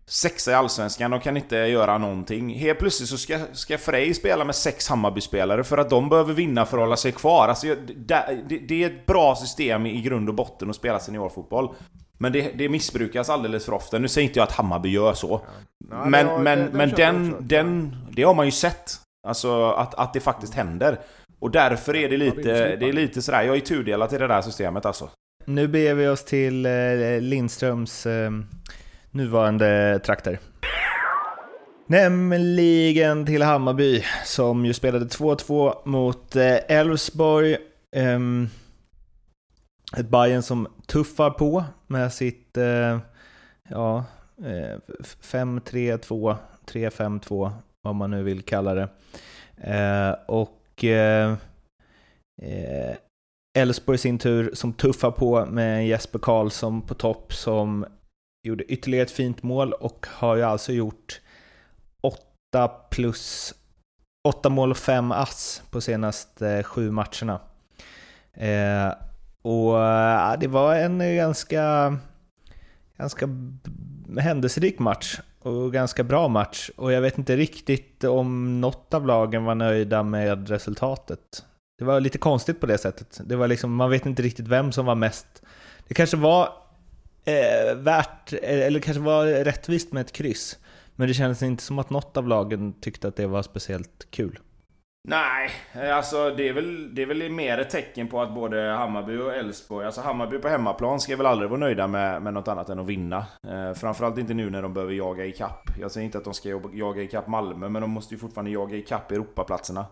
[0.06, 2.50] sexa i Allsvenskan och kan inte göra någonting.
[2.54, 6.66] Helt plötsligt så ska, ska Frej spela med sex Hammarby-spelare för att de behöver vinna
[6.66, 7.48] för att hålla sig kvar.
[7.48, 11.76] Alltså, det, det, det är ett bra system i grund och botten att spela seniorfotboll.
[12.18, 14.00] Men det, det missbrukas alldeles för ofta.
[14.00, 15.42] Nu säger inte jag att Hammarby gör så.
[15.90, 16.06] Ja.
[16.06, 19.00] men var, men, men den, den, det har man ju sett.
[19.28, 21.00] Alltså att, att det faktiskt händer.
[21.44, 24.42] Och därför är det lite, det är lite sådär, jag är tudelat i det där
[24.42, 25.10] systemet alltså.
[25.46, 28.32] Nu beger vi oss till eh, Lindströms eh,
[29.12, 30.40] nuvarande trakter.
[31.88, 37.58] Nämligen till Hammarby som ju spelade 2-2 mot eh, Elfsborg.
[37.96, 38.50] Ehm,
[39.98, 42.58] ett Bayern som tuffar på med sitt
[43.70, 44.06] ja,
[45.22, 46.36] 5-3-2,
[46.72, 47.52] 3-5-2,
[47.82, 48.90] vad man nu vill kalla det.
[50.28, 51.32] Och och Elfsborg
[52.42, 52.96] eh,
[53.58, 57.86] Elfsborg i sin tur som tuffar på med Jesper Karlsson på topp som
[58.48, 61.22] gjorde ytterligare ett fint mål och har ju alltså gjort
[62.02, 63.54] 8 plus
[64.28, 67.40] 8 mål och 5 ass på senaste eh, sju matcherna.
[68.34, 68.94] Eh,
[69.42, 71.98] och eh, det var en ganska,
[72.98, 73.30] ganska
[74.18, 76.70] händelserik match och ganska bra match.
[76.76, 81.46] Och jag vet inte riktigt om något av lagen var nöjda med resultatet.
[81.78, 83.22] Det var lite konstigt på det sättet.
[83.26, 85.28] Det var liksom, man vet inte riktigt vem som var mest...
[85.88, 86.50] Det kanske var
[87.26, 90.60] eh, värt, eller kanske var rättvist med ett kryss.
[90.96, 94.40] Men det kändes inte som att något av lagen tyckte att det var speciellt kul.
[95.08, 95.50] Nej,
[95.94, 99.36] alltså det är, väl, det är väl mer ett tecken på att både Hammarby och
[99.36, 102.80] Elfsborg, alltså Hammarby på hemmaplan ska väl aldrig vara nöjda med, med något annat än
[102.80, 103.26] att vinna.
[103.48, 105.70] Eh, framförallt inte nu när de behöver jaga i kapp.
[105.80, 108.52] Jag säger inte att de ska jaga i kapp Malmö, men de måste ju fortfarande
[108.52, 109.86] jaga i kapp Europaplatserna.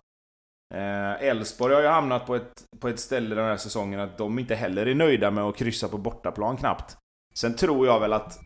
[0.73, 4.39] Eh, Elfsborg har ju hamnat på ett, på ett ställe den här säsongen att de
[4.39, 6.97] inte heller är nöjda med att kryssa på bortaplan knappt.
[7.35, 8.39] Sen tror jag väl att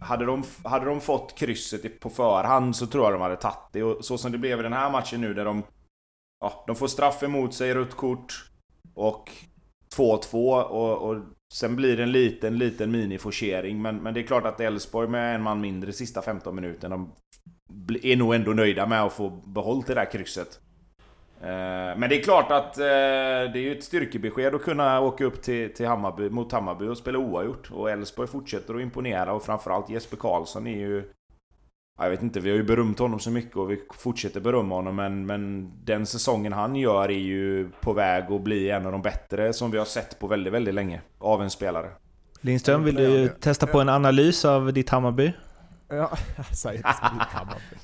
[0.00, 3.82] hade de, hade de fått krysset på förhand så tror jag de hade tagit det.
[3.82, 5.62] Och så som det blev i den här matchen nu där de...
[6.40, 8.50] Ja, de får straff emot sig, rött kort.
[8.94, 9.30] Och
[9.96, 11.16] 2-2 och, och
[11.54, 13.82] sen blir det en liten, liten miniforcering.
[13.82, 17.06] Men, men det är klart att Elfsborg med en man mindre sista 15 minuterna
[17.68, 20.60] de är nog ändå nöjda med att få behållt det där krysset.
[21.40, 22.84] Eh, men det är klart att eh,
[23.52, 26.98] det är ju ett styrkebesked att kunna åka upp till, till Hammarby, mot Hammarby och
[26.98, 27.70] spela oavgjort.
[27.70, 31.12] Och Elfsborg fortsätter att imponera och framförallt Jesper Karlsson är ju...
[32.00, 34.96] Jag vet inte, vi har ju berömt honom så mycket och vi fortsätter berömma honom
[34.96, 39.02] men, men den säsongen han gör är ju på väg att bli en av de
[39.02, 41.00] bättre som vi har sett på väldigt, väldigt länge.
[41.18, 41.88] Av en spelare.
[42.40, 45.32] Lindström, vill du testa på en analys av ditt Hammarby?
[45.88, 46.18] Ja,
[46.52, 47.76] säg inte Hammarby.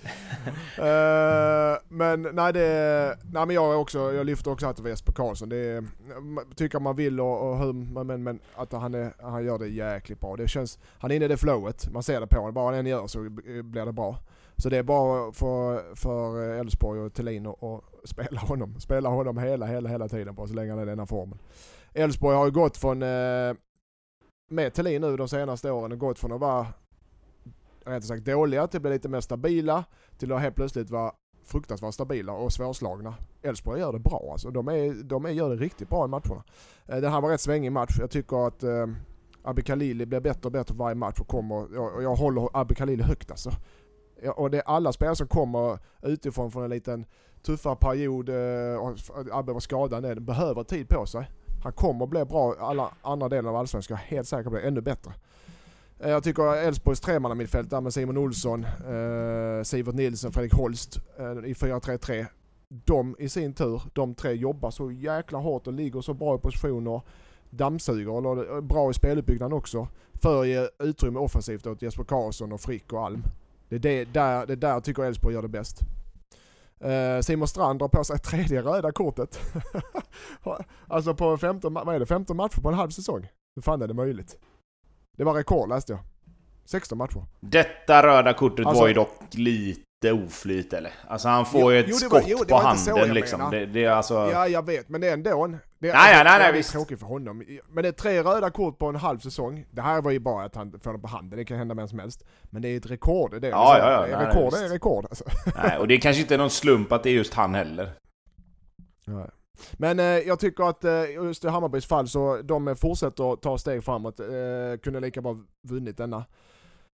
[0.78, 5.48] uh, men nej det, nej men jag också, jag lyfter också att Jesper Karlsson.
[5.48, 5.84] Det är,
[6.54, 7.72] tycker man vill och, och hur,
[8.04, 10.36] men, men att han, är, han gör det jäkligt bra.
[10.36, 12.54] Det känns, han är inne i det flowet, man ser det på honom.
[12.54, 13.18] Bara han än gör så
[13.62, 14.18] blir det bra.
[14.56, 18.80] Så det är bara för, för Elfsborg och Thelin att spela honom.
[18.80, 21.38] Spela honom hela, hela, hela tiden bara så länge han är i den här formen.
[21.92, 23.54] Elfsborg har ju gått från, eh,
[24.50, 26.66] med Thelin nu de senaste åren, gått från att vara
[27.84, 29.84] rätt sagt dåliga till att bli lite mer stabila
[30.18, 31.12] till att helt plötsligt vara
[31.44, 33.14] fruktansvärt stabila och svårslagna.
[33.42, 34.50] Elfsborg gör det bra alltså.
[34.50, 36.44] De, är, de är, gör det riktigt bra i matcherna.
[36.86, 37.96] Eh, det här var rätt svängig match.
[37.98, 38.86] Jag tycker att eh,
[39.42, 43.02] Abbe Khalili blir bättre och bättre varje match och kommer, och jag håller Abbe Khalili
[43.02, 43.50] högt alltså.
[44.36, 47.06] Och det är alla spelare som kommer utifrån från en liten
[47.42, 51.30] tuffare period, eh, Abbe var skadad, behöver tid på sig.
[51.62, 54.62] Han kommer bli bra alla andra delar av Allsvenskan, jag är helt säker på det,
[54.62, 55.12] ännu bättre.
[55.98, 61.50] Eh, jag tycker Elfsborgs tremannamittfält där med Simon Olsson, eh, Sivert Nilsson, Fredrik Holst eh,
[61.50, 62.26] i 4-3-3.
[62.68, 66.38] De i sin tur, de tre jobbar så jäkla hårt och ligger så bra i
[66.38, 67.00] positioner.
[67.50, 69.88] Dammsuger, och eh, bra i speluppbyggnaden också.
[70.22, 73.22] För att ge utrymme offensivt åt Jesper Karlsson och Frick och Alm.
[73.68, 75.80] Det är det, där, det där tycker Elfsborg gör det bäst.
[76.80, 79.40] Eh, Simon Strand drar på sig tredje röda kortet.
[80.88, 83.26] alltså på 15, vad är det, 15 matcher på en halv säsong.
[83.54, 84.38] Hur fan är det möjligt?
[85.16, 86.00] Det var rekord läste jag.
[86.64, 87.24] 16 matcher.
[87.40, 90.92] Detta röda kortet alltså, var ju dock lite oflyt eller?
[91.08, 93.50] Alltså han får ju ett jo, skott var, jo, på handen liksom.
[93.50, 94.14] Det, det, är alltså...
[94.14, 95.46] Ja jag vet, men det är ändå...
[95.78, 97.44] Det, är, nej, alltså, nej, nej, det är tråkigt för honom.
[97.68, 99.66] Men det är tre röda kort på en halv säsong.
[99.70, 101.88] Det här var ju bara att han får dem på handen, det kan hända vem
[101.88, 102.24] som helst.
[102.42, 105.04] Men det är ett rekord, det är ja, ja, ja, nej, Rekord nej, är rekord
[105.04, 105.24] alltså.
[105.56, 107.92] Nej, och det är kanske inte någon slump att det är just han heller.
[109.06, 109.30] Nej.
[109.72, 113.58] Men eh, jag tycker att eh, just i Hammarbys fall så de fortsätter att ta
[113.58, 114.20] steg framåt.
[114.20, 114.26] Eh,
[114.82, 116.24] kunde lika bra vunnit denna.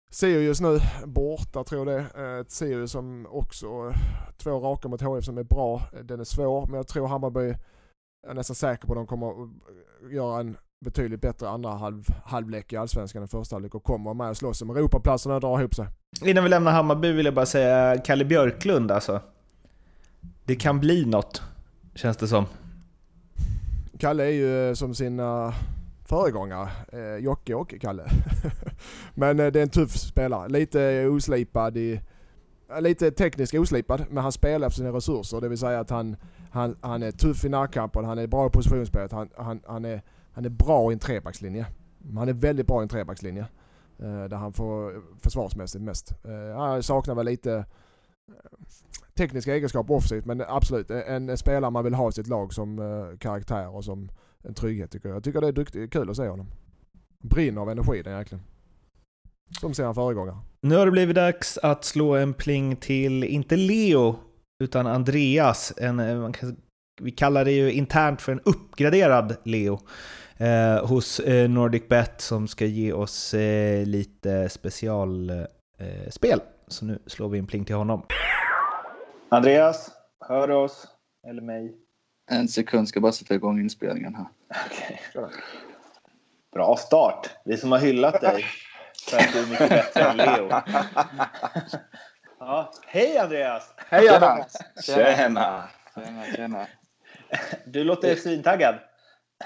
[0.09, 2.23] Sirius nu borta tror jag det.
[2.23, 3.97] Eh, ett Sirius som också, eh,
[4.37, 5.81] två raka mot HF som är bra.
[5.93, 7.53] Eh, den är svår men jag tror Hammarby,
[8.21, 9.49] jag är nästan säker på att de kommer
[10.11, 14.29] göra en betydligt bättre andra halv, halvlek i Allsvenskan än första halvlek och kommer med
[14.29, 15.87] och slåss om Europaplatserna och drar ihop sig.
[16.21, 19.21] Innan vi lämnar Hammarby vill jag bara säga Kalle Björklund alltså.
[20.45, 21.41] Det kan bli något
[21.97, 22.45] känns det som.
[23.99, 25.53] Kalle är ju eh, som sina
[26.05, 28.03] föregångare, eh, Jocke och Kalle.
[29.13, 30.49] men eh, det är en tuff spelare.
[30.49, 32.01] Lite oslipad i,
[32.75, 35.41] eh, lite tekniskt oslipad, men han spelar efter sina resurser.
[35.41, 36.15] Det vill säga att han,
[36.51, 40.01] han, han är tuff i närkampen, han är bra i positionsspelet, han, han, han, är,
[40.31, 41.65] han är bra i en trebackslinje.
[42.15, 43.45] Han är väldigt bra i en trebackslinje.
[43.99, 46.13] Eh, där han får eh, försvarsmässigt mest.
[46.25, 47.65] Eh, han saknar väl lite
[49.17, 53.17] tekniska egenskaper offensivt men absolut en spelare man vill ha i sitt lag som uh,
[53.17, 54.11] karaktär och som
[54.43, 55.15] en trygghet tycker jag.
[55.15, 56.47] Jag tycker det är duktigt, kul att se honom.
[57.23, 58.41] Brinner av energi den jäkeln.
[59.59, 60.37] Som sina föregångare.
[60.61, 64.15] Nu har det blivit dags att slå en pling till, inte Leo,
[64.63, 65.73] utan Andreas.
[65.77, 66.57] En, eh, man kan,
[67.01, 69.79] vi kallar det ju internt för en uppgraderad Leo.
[70.37, 75.47] Eh, hos eh, Nordic Bet som ska ge oss eh, lite specialspel.
[75.79, 78.05] Eh, så nu slår vi en pling till honom.
[79.29, 79.91] Andreas,
[80.27, 80.87] Hör du oss?
[81.27, 81.77] Eller mig?
[82.31, 84.27] En sekund, ska bara sätta igång inspelningen här.
[84.65, 85.01] Okej.
[86.53, 87.29] Bra start.
[87.45, 88.45] Vi som har hyllat dig
[89.09, 90.49] för att du är mycket bättre än Leo.
[92.39, 92.71] Ja.
[92.85, 93.73] Hej Andreas!
[93.77, 94.15] Hej Tjena!
[94.15, 94.43] Adam!
[94.83, 95.63] Tjena!
[95.95, 96.67] Tjena, tjena.
[97.65, 98.75] Du låter svintaggad.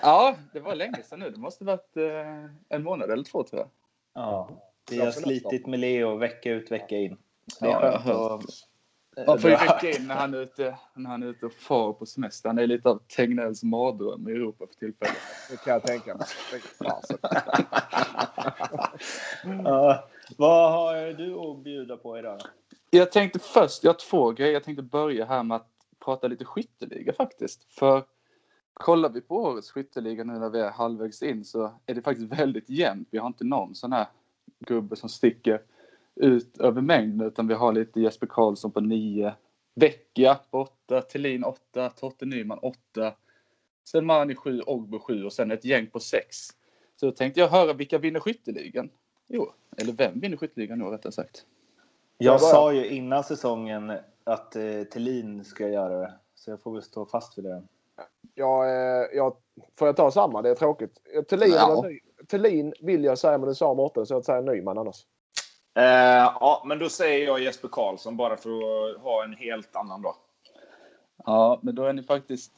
[0.01, 1.29] Ja, det var länge sedan nu.
[1.29, 3.69] Det måste varit eh, en månad eller två tror jag.
[4.13, 4.49] Ja.
[4.89, 7.17] Vi har slitit med Leo vecka ut vecka in.
[7.59, 8.67] Det är Ja, skönt att...
[9.27, 11.93] Man får ju rycka in när han är ute, när han är ute och far
[11.93, 12.49] på semester.
[12.49, 15.17] Han är lite av Tegnells mardröm i Europa för tillfället.
[15.49, 16.25] Det kan jag tänka mig.
[19.63, 20.09] Ja.
[20.37, 22.41] Vad har du att bjuda på idag?
[22.89, 24.53] Jag tänkte först, jag har två grejer.
[24.53, 25.69] Jag tänkte börja här med att
[26.05, 27.73] prata lite skytteliga faktiskt.
[27.73, 28.03] För
[28.73, 32.33] kollar vi på årets skytteliga nu när vi är halvvägs in så är det faktiskt
[32.39, 33.07] väldigt jämnt.
[33.11, 34.07] Vi har inte någon sån här
[34.59, 35.61] gubbe som sticker
[36.15, 39.33] ut över mängden utan vi har lite Jesper Karlsson på 9,
[39.75, 43.13] Vecchia på 8, Thelin 8, Totte Nyman 8,
[43.87, 46.37] Selmani 7, Ogbo 7 och sen ett gäng på 6.
[46.95, 48.89] Så då tänkte jag höra vilka vinner skytteligan?
[49.27, 51.45] Jo, eller vem vinner skytteligan nu rättare sagt?
[52.17, 56.13] Jag Jag bara- sa ju innan säsongen att eh, Thelin ska göra det.
[56.35, 57.63] Så jag får väl stå fast vid det.
[58.35, 59.35] Jag, eh, jag,
[59.75, 60.41] får jag ta samma?
[60.41, 61.01] Det är tråkigt.
[61.29, 61.71] Thelin, Ja.
[61.79, 61.99] eller Ny-
[62.31, 65.05] Thelin vill jag säga, men du sa Mårten så jag säger Nyman annars.
[65.75, 65.83] Eh,
[66.39, 70.15] ja, men då säger jag Jesper Karlsson bara för att ha en helt annan då.
[71.25, 72.51] Ja, men då är ni faktiskt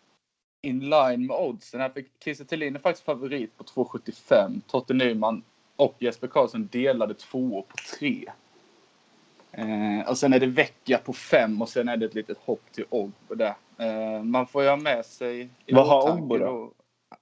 [0.62, 1.82] in line med oddsen.
[1.82, 4.62] Här för Christer Thelin är faktiskt favorit på 2,75.
[4.68, 5.44] Totte Nyman
[5.76, 8.26] och Jesper Karlsson delade tvåor på 3.
[9.52, 12.62] Eh, och sen är det vecka på 5 och sen är det ett litet hopp
[12.72, 13.54] till Ogbo där.
[13.78, 15.50] Eh, man får ju ha med sig...
[15.72, 16.72] Vad har Ogbo då?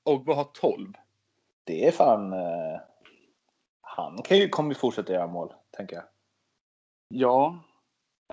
[0.04, 0.94] Ogbo har 12.
[1.64, 2.34] Det är fan...
[2.34, 2.80] Eh,
[3.82, 6.06] han kan ju, kommer ju fortsätta göra mål, tänker jag.
[7.08, 7.60] Ja.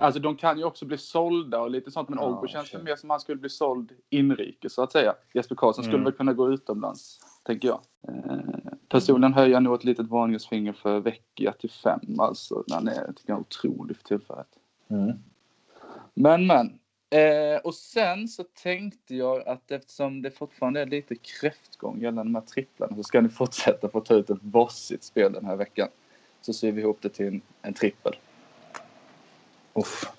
[0.01, 2.09] Alltså de kan ju också bli sålda och lite sånt.
[2.09, 5.15] Men Ja, Ogbo känns det mer som han skulle bli såld inrikes så att säga.
[5.35, 6.05] Jesper Karlsson skulle Mm.
[6.05, 7.81] väl kunna gå utomlands, tänker jag.
[8.09, 8.39] Eh,
[8.89, 12.01] personligen höjer jag nog ett litet varningens för Vecchia till fem.
[12.21, 14.49] Alltså, han är, tycker jag, otrolig för tillfället.
[14.89, 15.13] Mm.
[16.15, 16.79] Men, men.
[17.11, 22.35] Eh, och sen så tänkte jag att eftersom det fortfarande är lite kräftgång gällande de
[22.35, 25.89] här tripplarna så ska ni fortsätta få ta ut ett bossigt spel den här veckan.
[26.41, 28.17] Så syr vi ihop det till en, en trippel.
[29.75, 30.13] Uff.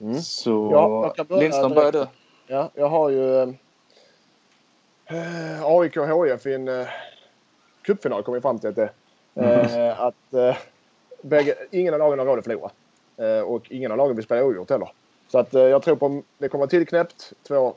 [0.00, 0.20] Mm.
[0.20, 2.06] Så Ja, börja Lindström, börjar du.
[2.46, 3.42] Ja, jag har ju
[5.06, 6.86] eh, AIK HIF i en eh,
[7.82, 8.90] cupfinal kom vi fram till att det
[9.34, 10.56] eh, att eh,
[11.22, 12.70] bägge, ingen av lagen har råd att förlora.
[13.16, 14.92] Eh, och ingen av lagen vill spela oavgjort heller.
[15.32, 17.32] Så att eh, jag tror på det kommer tillknäppt.
[17.42, 17.74] Två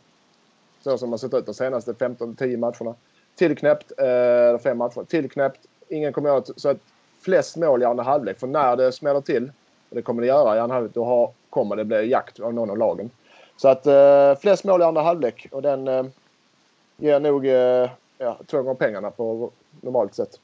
[0.82, 2.96] så som har sett ut de senaste 15-10 matcherna.
[3.36, 5.04] Tillknäppt, eh, fem matcher.
[5.04, 5.60] Tillknäppt.
[5.90, 6.78] Ingen kommer ett- så att
[7.22, 8.40] flest mål i andra halvlek.
[8.40, 9.52] För när det smäller till,
[9.90, 12.54] och det kommer det göra i andra halvlek, då har, kommer det bli jakt av
[12.54, 13.10] någon av lagen.
[13.58, 16.06] Så att eh, flest mål i andra halvlek och den eh,
[16.98, 20.40] ger nog eh, ja, två gånger pengarna på normalt sätt.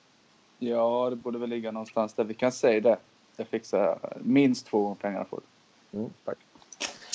[0.60, 2.98] Ja, det borde väl ligga någonstans där vi kan säga det.
[3.38, 5.40] Jag fixar minst två gånger pengarna får
[5.92, 5.98] du.
[5.98, 6.38] Mm, tack.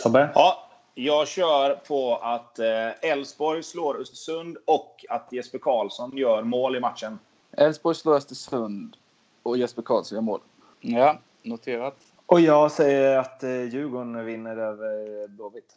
[0.07, 0.31] Tobbe?
[0.35, 6.77] Ja, jag kör på att eh, Elfsborg slår Östersund och att Jesper Karlsson gör mål
[6.77, 7.19] i matchen.
[7.53, 8.97] Elfsborg slår Östersund
[9.43, 10.41] och Jesper Karlsson gör mål.
[10.81, 11.97] Ja, noterat.
[12.27, 15.75] Och jag säger att eh, Djurgården vinner över Blåvitt.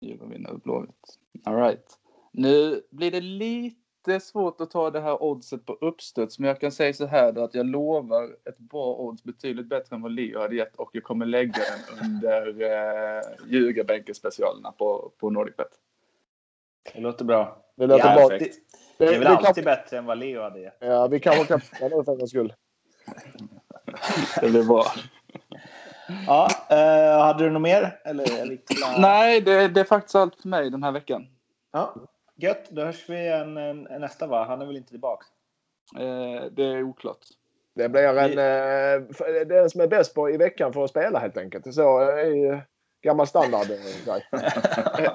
[0.00, 1.18] Djurgården vinner över Blåvitt.
[1.44, 1.98] All right.
[2.32, 3.81] Nu blir det lite
[4.20, 7.44] svårt att ta det här oddset på uppstuds, men jag kan säga så här då
[7.44, 11.02] att jag lovar ett bra odds betydligt bättre än vad Leo hade gett och jag
[11.04, 15.68] kommer lägga den under eh, ljugarbänken-specialerna på, på NordicBet.
[16.94, 17.64] Det låter bra.
[17.76, 18.28] Det låter Ja, bra.
[18.28, 18.56] perfekt.
[18.98, 20.76] Det, Det är väl vi, kan, alltid bättre än vad Leo hade gett.
[20.80, 22.54] ja, vi kanske kan nu för en gångs skull.
[24.40, 24.84] Det blir bra.
[26.26, 28.00] Ja, eh, hade du något mer?
[28.04, 28.98] Eller klara?
[28.98, 31.26] Nej, det, det är faktiskt allt för mig den här veckan.
[31.72, 31.94] Ja,
[32.36, 32.70] gött.
[32.70, 34.44] Då hörs vi igen eh, nästa va?
[34.48, 35.26] Han är väl inte tillbaka?
[35.98, 37.18] Eh, det är oklart.
[37.74, 38.18] Det blir en...
[38.18, 41.74] Eh, för- den som är bäst på i veckan för att spela helt enkelt.
[41.74, 42.60] Så eh, är ju
[43.02, 43.66] gammal standard.
[43.70, 44.16] eh.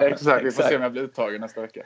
[0.00, 1.80] Exakt, vi får se om jag blir uttagen nästa vecka.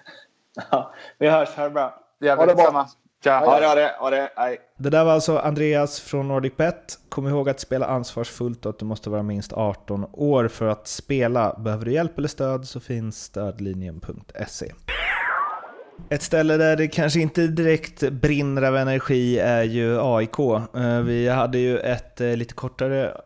[0.70, 1.48] Ja, vi hörs.
[1.48, 2.00] Ha det bra.
[2.18, 2.86] Ja, Ha det bra.
[3.24, 3.38] Tja.
[3.38, 4.32] Ha det, ha det, ha det.
[4.36, 4.58] Hej.
[4.76, 6.98] Det där var alltså Andreas från NordicBet.
[7.08, 10.86] Kom ihåg att spela ansvarsfullt och att du måste vara minst 18 år för att
[10.86, 11.54] spela.
[11.58, 14.72] Behöver du hjälp eller stöd så finns stödlinjen.se.
[16.08, 20.38] Ett ställe där det kanske inte direkt brinner av energi är ju AIK.
[20.76, 23.16] Eh, vi hade ju ett eh, lite kortare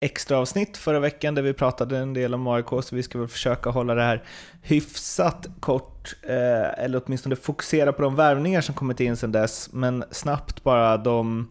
[0.00, 3.28] extra avsnitt förra veckan där vi pratade en del om AIK, så vi ska väl
[3.28, 4.22] försöka hålla det här
[4.62, 10.04] hyfsat kort, eh, eller åtminstone fokusera på de värvningar som kommit in sedan dess, men
[10.10, 11.48] snabbt bara, de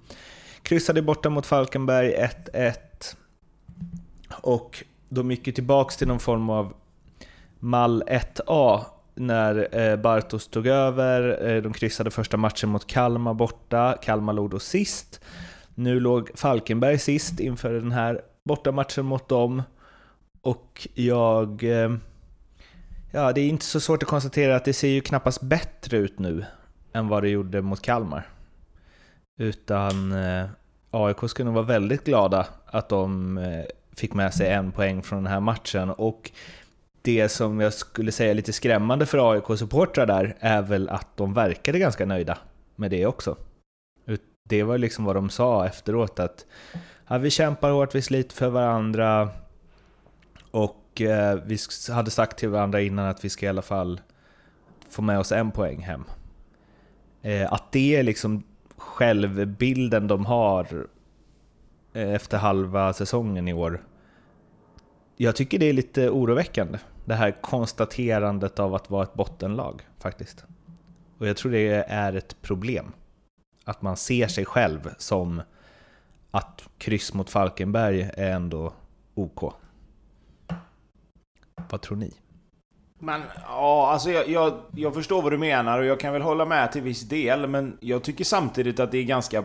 [0.61, 2.15] kryssade borta mot Falkenberg
[2.53, 3.15] 1-1
[4.41, 6.73] och de gick ju tillbaks till någon form av
[7.59, 11.49] mall 1A när eh, Bartos tog över.
[11.49, 13.97] Eh, de kryssade första matchen mot Kalmar borta.
[14.01, 15.21] Kalmar låg då sist.
[15.75, 19.63] Nu låg Falkenberg sist inför den här bortamatchen mot dem.
[20.41, 21.63] Och jag...
[21.63, 21.95] Eh,
[23.11, 26.19] ja, det är inte så svårt att konstatera att det ser ju knappast bättre ut
[26.19, 26.45] nu
[26.93, 28.27] än vad det gjorde mot Kalmar.
[29.39, 30.13] Utan
[30.91, 33.39] AIK skulle nog vara väldigt glada att de
[33.95, 35.89] fick med sig en poäng från den här matchen.
[35.89, 36.31] Och
[37.01, 41.33] det som jag skulle säga är lite skrämmande för AIK-supportrar där är väl att de
[41.33, 42.37] verkade ganska nöjda
[42.75, 43.37] med det också.
[44.43, 46.45] Det var liksom vad de sa efteråt att
[47.07, 49.29] ja, vi kämpar hårt, vi sliter för varandra
[50.51, 51.57] och eh, vi
[51.91, 54.01] hade sagt till varandra innan att vi ska i alla fall
[54.89, 56.03] få med oss en poäng hem.
[57.21, 58.43] Eh, att det är liksom
[58.77, 60.87] självbilden de har
[61.93, 63.81] eh, efter halva säsongen i år.
[65.17, 70.45] Jag tycker det är lite oroväckande, det här konstaterandet av att vara ett bottenlag faktiskt.
[71.17, 72.91] Och jag tror det är ett problem.
[73.65, 75.41] Att man ser sig själv som
[76.31, 78.73] att kryss mot Falkenberg är ändå
[79.13, 79.53] OK.
[81.69, 82.13] Vad tror ni?
[82.99, 86.45] Men ja, alltså jag, jag, jag, förstår vad du menar och jag kan väl hålla
[86.45, 89.43] med till viss del, men jag tycker samtidigt att det är ganska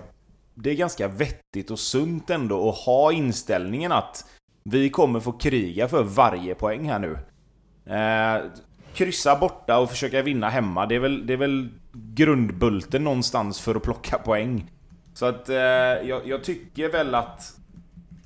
[0.54, 4.24] det är ganska vettigt och sunt ändå att ha inställningen att
[4.64, 7.18] vi kommer få kriga för varje poäng här nu.
[7.86, 8.42] Eh,
[8.94, 13.74] kryssa borta och försöka vinna hemma, det är väl, det är väl grundbulten någonstans för
[13.74, 14.70] att plocka poäng.
[15.14, 17.52] Så att eh, jag, jag, tycker väl att...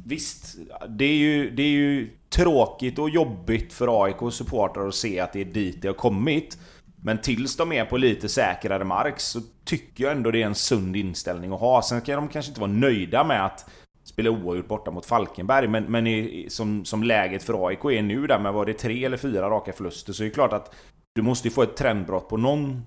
[0.07, 0.57] Visst,
[0.89, 5.33] det är, ju, det är ju tråkigt och jobbigt för AIK supportrar att se att
[5.33, 6.59] det är dit det har kommit.
[7.03, 10.55] Men tills de är på lite säkrare mark så tycker jag ändå det är en
[10.55, 11.83] sund inställning att ha.
[11.83, 13.71] Sen kan de kanske inte vara nöjda med att
[14.11, 15.69] spela oavgjort borta mot Falkenberg.
[15.69, 19.05] Men, men i, som, som läget för AIK är nu där med var det tre
[19.05, 20.75] eller fyra raka förluster så är det klart att
[21.15, 22.85] du måste ju få ett trendbrott på någon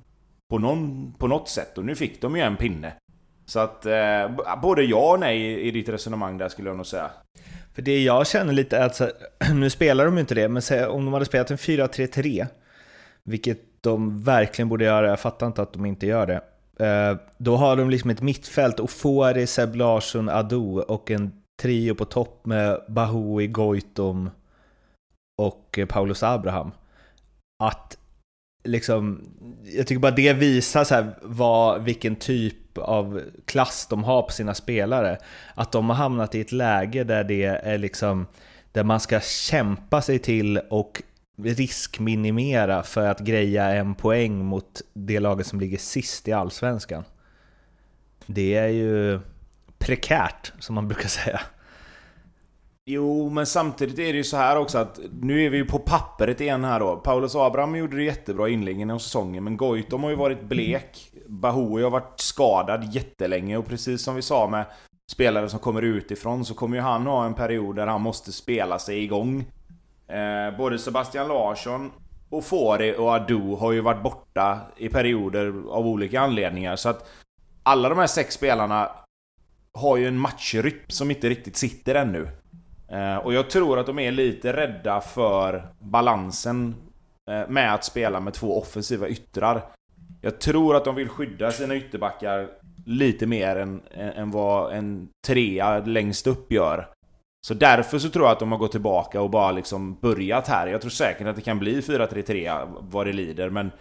[0.49, 1.77] på, någon, på något sätt.
[1.77, 2.93] Och nu fick de ju en pinne.
[3.45, 7.11] Så att eh, både ja och nej i ditt resonemang där skulle jag nog säga.
[7.73, 9.09] För det jag känner lite är att, så,
[9.53, 12.47] nu spelar de ju inte det, men om de hade spelat en 4-3-3,
[13.23, 16.41] vilket de verkligen borde göra, jag fattar inte att de inte gör det.
[16.79, 22.05] Eh, då har de liksom ett mittfält, Ofori, Seb Larsson, Ado och en trio på
[22.05, 24.29] topp med Bahoui, Goitom
[25.41, 26.71] och eh, Paulus Abraham.
[27.63, 27.97] Att
[28.63, 29.21] liksom,
[29.63, 34.31] jag tycker bara det visar så här vad, vilken typ av klass de har på
[34.31, 35.17] sina spelare.
[35.55, 38.27] Att de har hamnat i ett läge där det är liksom,
[38.71, 41.01] där man ska kämpa sig till och
[41.37, 47.03] riskminimera för att greja en poäng mot det laget som ligger sist i Allsvenskan.
[48.25, 49.19] Det är ju
[49.77, 51.41] prekärt, som man brukar säga.
[52.85, 55.79] Jo, men samtidigt är det ju så här också att nu är vi ju på
[55.79, 56.95] pappret igen här då.
[56.95, 61.11] Paulus Abraham gjorde det jättebra i inledningen av säsongen, men Goitom har ju varit blek.
[61.27, 64.65] Bahoui har varit skadad jättelänge och precis som vi sa med
[65.11, 68.79] spelare som kommer utifrån så kommer ju han ha en period där han måste spela
[68.79, 69.45] sig igång.
[70.07, 71.91] Eh, både Sebastian Larsson
[72.29, 77.09] och Fori och Adu har ju varit borta i perioder av olika anledningar så att
[77.63, 78.91] alla de här sex spelarna
[79.73, 82.27] har ju en matchrytm som inte riktigt sitter ännu.
[82.91, 86.75] Eh, och jag tror att de är lite rädda för balansen
[87.29, 89.61] eh, med att spela med två offensiva yttrar.
[90.21, 92.49] Jag tror att de vill skydda sina ytterbackar
[92.85, 96.92] lite mer än, än vad en trea längst upp gör.
[97.47, 100.67] Så därför så tror jag att de har gått tillbaka och bara liksom börjat här.
[100.67, 103.71] Jag tror säkert att det kan bli 4-3-3 vad det lider, men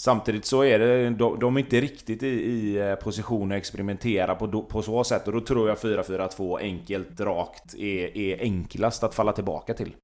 [0.00, 4.34] Samtidigt så är det, de, de är inte riktigt i, i eh, position att experimentera
[4.34, 9.14] på, på så sätt och då tror jag 4-4-2 enkelt, rakt är, är enklast att
[9.14, 9.94] falla tillbaka till.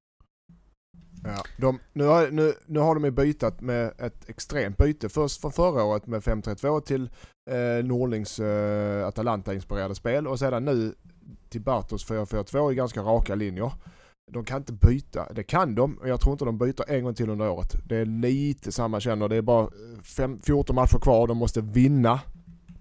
[1.25, 5.09] Ja, de, nu, har, nu, nu har de ju bytat med ett extremt byte.
[5.09, 7.11] Först från förra året med 5-3-2 till
[7.51, 10.95] eh, Norlings eh, Atalanta-inspirerade spel och sedan nu
[11.49, 13.73] till Bartos 4-4-2 i ganska raka linjer.
[14.33, 15.33] De kan inte byta.
[15.33, 17.77] Det kan de, och jag tror inte de byter en gång till under året.
[17.85, 19.29] Det är lite samma känner.
[19.29, 19.69] Det är bara
[20.03, 21.27] fem, 14 matcher kvar.
[21.27, 22.21] De måste vinna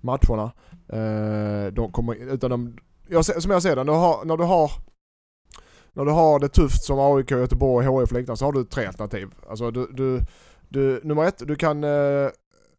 [0.02, 0.52] matcherna.
[0.90, 2.78] Eh, de kommer, utan de,
[3.08, 4.72] jag, som jag ser det, när du har, när du har
[5.94, 9.30] när du har det tufft som AIK, Göteborg, HIF Leksand så har du tre alternativ.
[9.50, 10.22] Alltså du, du,
[10.70, 12.30] du, nummer ett, du kan eh,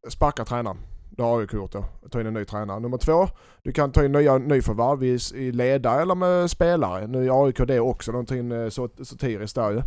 [0.09, 0.79] sparka tränaren.
[1.17, 1.85] Det har AIK gjort då.
[2.11, 2.81] Ta in en ny tränare.
[2.81, 3.29] Nummer två,
[3.62, 7.07] du kan ta in nya nyförvärv i, i ledare eller med spelare.
[7.07, 8.12] Nu är AIK det också.
[8.12, 9.79] De tar in eh, Sotiris där ju.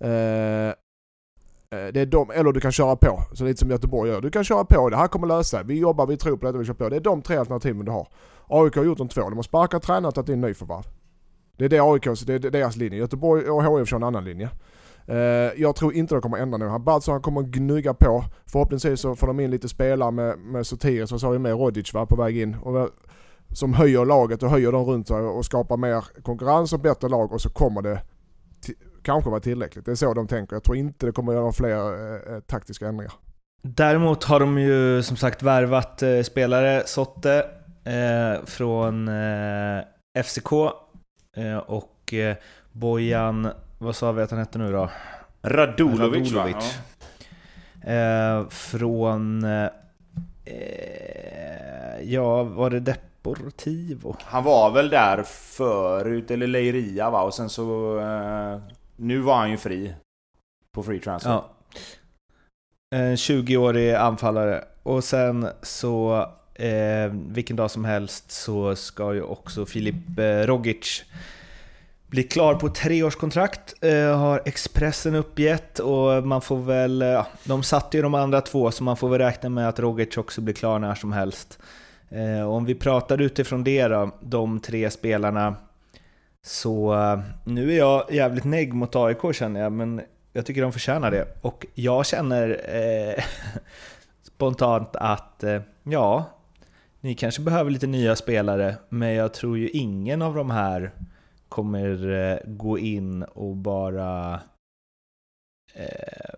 [0.00, 4.20] Eh, eh, det är de, eller du kan köra på, så lite som Göteborg gör.
[4.20, 5.66] Du kan köra på, det här kommer lösa sig.
[5.66, 6.88] Vi jobbar, vi tror på detta, vi kör på.
[6.88, 8.08] Det är de tre alternativen du har.
[8.48, 9.20] AIK har gjort de två.
[9.20, 10.84] De har sparkat tränare och tagit in nyförvärv.
[11.56, 12.98] Det är det AIK, det är deras linje.
[12.98, 14.50] Göteborg och HIF kör en annan linje.
[15.06, 15.16] Eh,
[15.62, 16.78] jag tror inte det kommer ändra nu.
[16.78, 18.24] Baltzar han kommer gnugga på.
[18.52, 21.52] Förhoppningsvis så får de in lite spelare med, med Sotiris och så har vi med
[21.52, 22.54] Rodic va, på väg in.
[22.54, 22.90] Och,
[23.52, 27.32] som höjer laget och höjer dem runt sig och skapar mer konkurrens och bättre lag
[27.32, 28.00] och så kommer det
[29.02, 29.84] kanske vara tillräckligt.
[29.84, 30.56] Det är så de tänker.
[30.56, 33.12] Jag tror inte det kommer att göra fler eh, eh, taktiska ändringar.
[33.62, 37.46] Däremot har de ju som sagt värvat eh, spelare, Sotte
[37.84, 40.52] eh, från eh, FCK
[41.36, 42.36] eh, och eh,
[42.72, 43.48] Bojan,
[43.78, 44.90] vad sa vi att han hette nu då?
[45.42, 46.78] Radulovic, Radulovic.
[47.84, 48.46] Ja.
[48.50, 49.46] från,
[52.02, 54.16] ja var det Deportivo?
[54.20, 57.22] Han var väl där förut, eller Leiria va?
[57.22, 58.00] Och sen så...
[58.96, 59.94] nu var han ju fri.
[60.72, 61.30] På free transfer.
[61.30, 61.50] Ja.
[62.94, 64.64] En 20-årig anfallare.
[64.82, 71.04] Och sen så, eh, vilken dag som helst så ska ju också Filip eh, Rogic
[72.14, 77.96] bli klar på treårskontrakt, eh, har Expressen uppgett och man får väl, ja, de satte
[77.96, 80.78] ju de andra två så man får väl räkna med att Rogic också blir klar
[80.78, 81.58] när som helst.
[82.08, 85.54] Eh, om vi pratar utifrån det då, de tre spelarna,
[86.42, 90.00] så eh, nu är jag jävligt negg mot AIK känner jag, men
[90.32, 91.26] jag tycker de förtjänar det.
[91.40, 93.24] Och jag känner eh,
[94.22, 96.24] spontant att, eh, ja,
[97.00, 100.90] ni kanske behöver lite nya spelare, men jag tror ju ingen av de här
[101.48, 104.40] kommer eh, gå in och bara,
[105.74, 106.34] eh,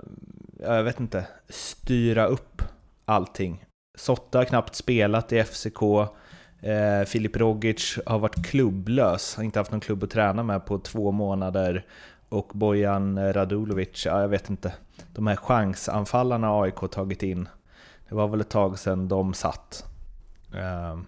[0.59, 2.63] jag vet inte, styra upp
[3.05, 3.65] allting.
[3.99, 5.83] Sotta har knappt spelat i FCK,
[6.61, 10.79] eh, Filip Rogic har varit klubblös, har inte haft någon klubb att träna med på
[10.79, 11.87] två månader
[12.29, 14.75] och Bojan Radulovic, ja, jag vet inte.
[15.13, 17.49] De här chansanfallarna AIK tagit in,
[18.09, 19.85] det var väl ett tag sedan de satt.
[20.55, 20.99] Eh,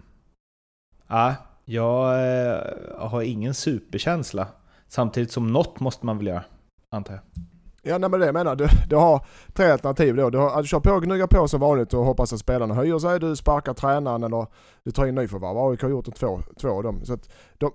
[1.07, 1.35] ja,
[1.69, 2.61] jag eh,
[2.97, 4.47] har ingen superkänsla.
[4.87, 6.43] Samtidigt som något måste man väl göra,
[6.91, 7.21] antar jag.
[7.81, 10.29] Ja nej, men det jag menar, du, du har tre alternativ då.
[10.29, 12.99] Du, har, du kör på och gnuggar på som vanligt och hoppas att spelarna höjer
[12.99, 13.19] sig.
[13.19, 14.47] Du sparkar tränaren eller
[14.83, 15.57] du tar in nyförvärv.
[15.57, 17.05] AIK har gjort det två, två av dem.
[17.05, 17.71] Så att de,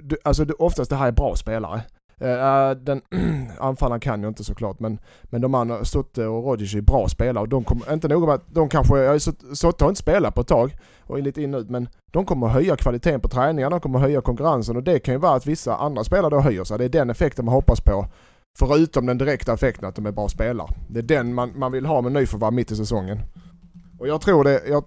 [0.00, 1.82] du, alltså oftast det här är bra spelare.
[2.20, 3.02] Uh, den
[3.58, 7.42] anfallaren kan jag inte såklart men, men de andra, Sotte och Rodic är bra spelare
[7.42, 9.20] och de kommer, inte nog med att de kanske,
[9.54, 12.46] Sotte har inte spelat på ett tag och är lite in ut men de kommer
[12.48, 15.76] höja kvaliteten på träningarna, de kommer höja konkurrensen och det kan ju vara att vissa
[15.76, 16.78] andra spelare då höjer sig.
[16.78, 18.06] Det är den effekten man hoppas på.
[18.58, 20.68] Förutom den direkta effekten att de är bra spelare.
[20.88, 23.20] Det är den man, man vill ha med nyförvärv mitt i säsongen.
[23.98, 24.84] Och jag tror det, jag,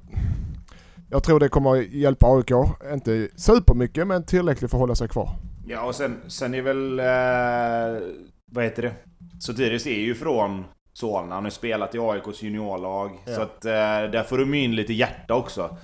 [1.10, 2.52] jag tror det kommer hjälpa AIK.
[2.94, 5.30] Inte supermycket men tillräckligt för att hålla sig kvar.
[5.68, 7.00] Ja, och sen, sen är väl...
[7.00, 8.94] Eh, vad heter det?
[9.40, 11.36] Sotiris är ju från Solna.
[11.36, 13.12] Han har spelat i AIKs juniorlag.
[13.26, 13.36] Ja.
[13.36, 13.72] Så att eh,
[14.12, 15.78] där får de in lite hjärta också.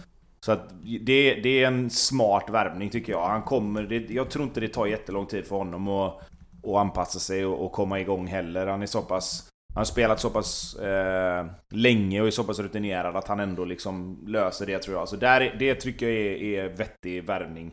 [0.46, 0.70] Så att
[1.02, 3.28] det, det är en smart värvning tycker jag.
[3.28, 3.84] Han kommer...
[3.84, 6.22] Det, jag tror inte det tar jättelång tid för honom att,
[6.64, 8.68] att anpassa sig och, och komma igång heller.
[8.68, 9.48] Han är så pass...
[9.74, 13.66] Han har spelat så pass eh, länge och är så pass rutinerad att han ändå
[13.66, 15.10] liksom löser det tror jag.
[15.10, 17.72] Så där, det tycker jag är, är vettig värvning.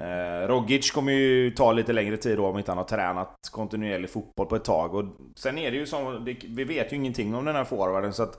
[0.00, 4.10] Eh, Rogic kommer ju ta lite längre tid då om inte han har tränat kontinuerlig
[4.10, 4.94] fotboll på ett tag.
[4.94, 5.04] Och
[5.36, 8.22] sen är det ju som, det, vi vet ju ingenting om den här forwarden så
[8.22, 8.38] att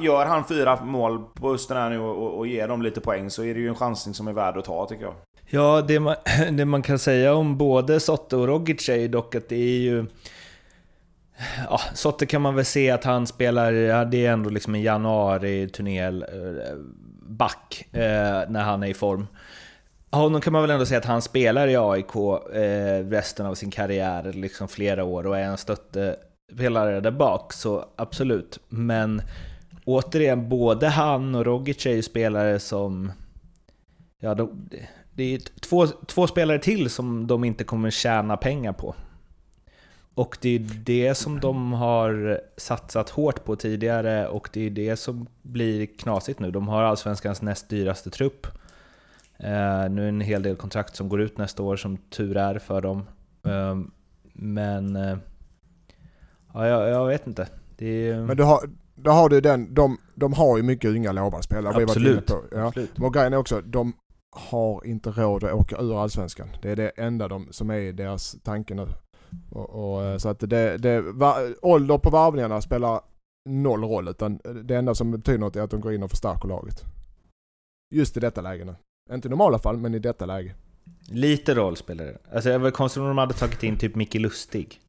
[0.00, 3.44] Gör han fyra mål på Östern här nu och, och ger dem lite poäng så
[3.44, 5.14] är det ju en chansning som är värd att ta tycker jag.
[5.46, 6.16] Ja, det man,
[6.50, 9.78] det man kan säga om både Sotte och Rogic är ju dock att det är
[9.78, 10.06] ju...
[11.70, 14.82] Ja, Sotte kan man väl se att han spelar, ja, det är ändå liksom en
[14.82, 16.12] januari-turné eh,
[17.22, 19.26] back eh, när han är i form
[20.14, 22.16] honom kan man väl ändå säga att han spelar i AIK
[22.54, 27.84] eh, resten av sin karriär, liksom flera år, och är en stöttepelare där bak, så
[27.96, 28.60] absolut.
[28.68, 29.22] Men
[29.84, 33.12] återigen, både han och Rogic är ju spelare som...
[34.20, 34.68] Ja, de,
[35.14, 38.94] det är två, två spelare till som de inte kommer tjäna pengar på.
[40.14, 44.96] Och det är det som de har satsat hårt på tidigare och det är det
[44.96, 46.50] som blir knasigt nu.
[46.50, 48.46] De har allsvenskans näst dyraste trupp.
[49.40, 52.36] Uh, nu är det en hel del kontrakt som går ut nästa år som tur
[52.36, 52.98] är för dem.
[53.46, 53.84] Uh,
[54.32, 55.18] men uh,
[56.54, 57.48] ja, jag, jag, vet inte.
[57.78, 58.22] Är...
[58.22, 58.60] Men du har,
[58.94, 61.82] då har du den, de, de har ju mycket unga lovande spelare.
[61.82, 62.26] Absolut.
[62.26, 62.66] På, ja.
[62.66, 62.98] Absolut.
[62.98, 63.92] Men grejen är också, de
[64.36, 66.48] har inte råd att åka ur Allsvenskan.
[66.62, 68.88] Det är det enda de, som är deras tanke nu.
[69.50, 73.00] Och, och, så att det, det, va, ålder på varvningarna spelar
[73.48, 76.48] noll roll utan det enda som betyder något är att de går in och förstärker
[76.48, 76.84] laget.
[77.94, 78.74] Just i detta läge nu.
[79.12, 80.54] Inte i normala fall, men i detta läge.
[81.08, 82.18] Lite roll spelar det.
[82.32, 84.80] Alltså det var konstigt om de hade tagit in typ Micke Lustig.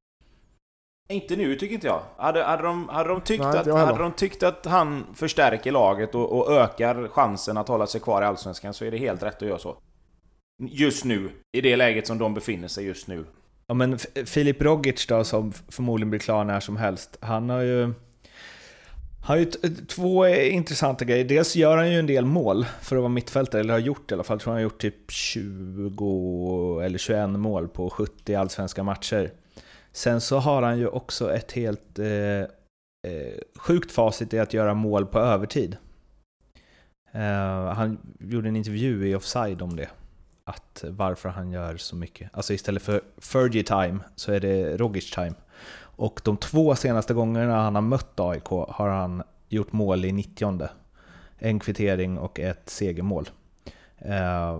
[1.09, 2.01] Inte nu tycker inte jag.
[2.18, 6.16] Hade, hade, de, hade, de, tyckt Nej, att, hade de tyckt att han förstärker laget
[6.16, 9.41] och, och, ökar chansen att hålla sig kvar i Allsvenskan så är det helt rätt
[9.41, 9.78] att göra så.
[10.63, 11.32] Just nu.
[11.57, 13.26] I det läget som de befinner sig just nu.
[13.68, 17.93] Ja men Filip Rogic då, som förmodligen blir klar när som helst, han har ju...
[19.26, 21.26] Han har ju eh, två eh, intressanta grejer.
[21.26, 24.13] Dels gör han ju en del mål för att vara mittfältare, eller har gjort i
[24.13, 24.36] alla fall.
[24.36, 29.32] Jag tror han har gjort typ 20 eller 21 mål på 70 allsvenska matcher.
[29.91, 32.47] Sen så har han ju också ett helt eh, eh,
[33.57, 35.78] sjukt facit i att göra mål på övertid.
[37.11, 39.89] Eh, han gjorde en intervju i Offside om det.
[40.43, 42.30] Att varför han gör så mycket.
[42.34, 45.34] Alltså istället för Fergie time så är det Rogic time.
[45.95, 50.69] Och de två senaste gångerna han har mött AIK har han gjort mål i 90
[51.37, 53.29] En kvittering och ett segermål.
[53.97, 54.59] Eh,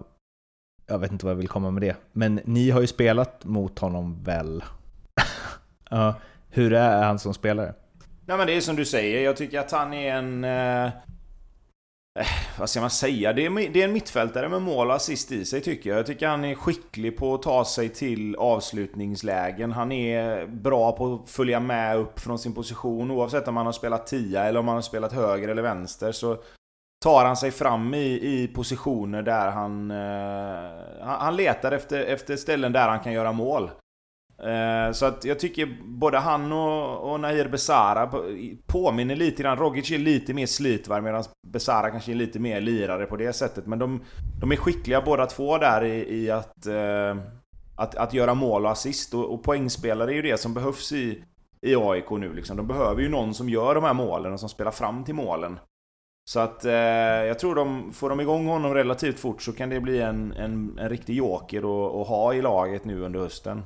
[0.88, 1.96] jag vet inte vad jag vill komma med det.
[2.12, 4.64] Men ni har ju spelat mot honom väl?
[6.50, 7.74] hur är han som spelare?
[8.26, 10.44] Nej men det är som du säger, jag tycker att han är en...
[10.44, 10.92] Eh,
[12.60, 13.34] vad ska man säga?
[13.34, 16.00] Det är, det är en mittfältare med mål och assist i sig tycker jag.
[16.00, 19.72] Jag tycker han är skicklig på att ta sig till avslutningslägen.
[19.72, 23.12] Han är bra på att följa med upp från sin position.
[23.12, 26.38] Oavsett om han har spelat tia, eller om han har spelat höger eller vänster så
[27.04, 32.72] tar han sig fram i, i positioner där han, eh, han letar efter, efter ställen
[32.72, 33.70] där han kan göra mål.
[34.46, 38.12] Eh, så att jag tycker både han och, och Nahir Besara
[38.68, 39.58] påminner lite grann.
[39.58, 43.66] Rogic är lite mer slitvarm medan Besara kanske är lite mer lirare på det sättet.
[43.66, 44.02] Men de,
[44.42, 47.18] de är skickliga båda två där i, i att, eh,
[47.76, 49.14] att, att göra mål och assist.
[49.14, 51.24] Och, och poängspelare är ju det som behövs i,
[51.62, 52.34] i AIK nu.
[52.34, 52.58] Liksom.
[52.58, 55.60] De behöver ju någon som gör de här målen och som spelar fram till målen.
[56.30, 56.74] Så att eh,
[57.28, 60.80] jag tror de, får de igång honom relativt fort så kan det bli en, en,
[60.80, 61.58] en riktig joker
[62.02, 63.62] att ha i laget nu under hösten.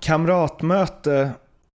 [0.00, 1.32] Kamratmöte.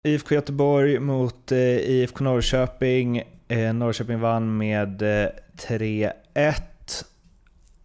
[0.08, 3.22] IFK Göteborg mot eh, IFK Norrköping.
[3.48, 6.14] Eh, Norrköping vann med eh, 3-1.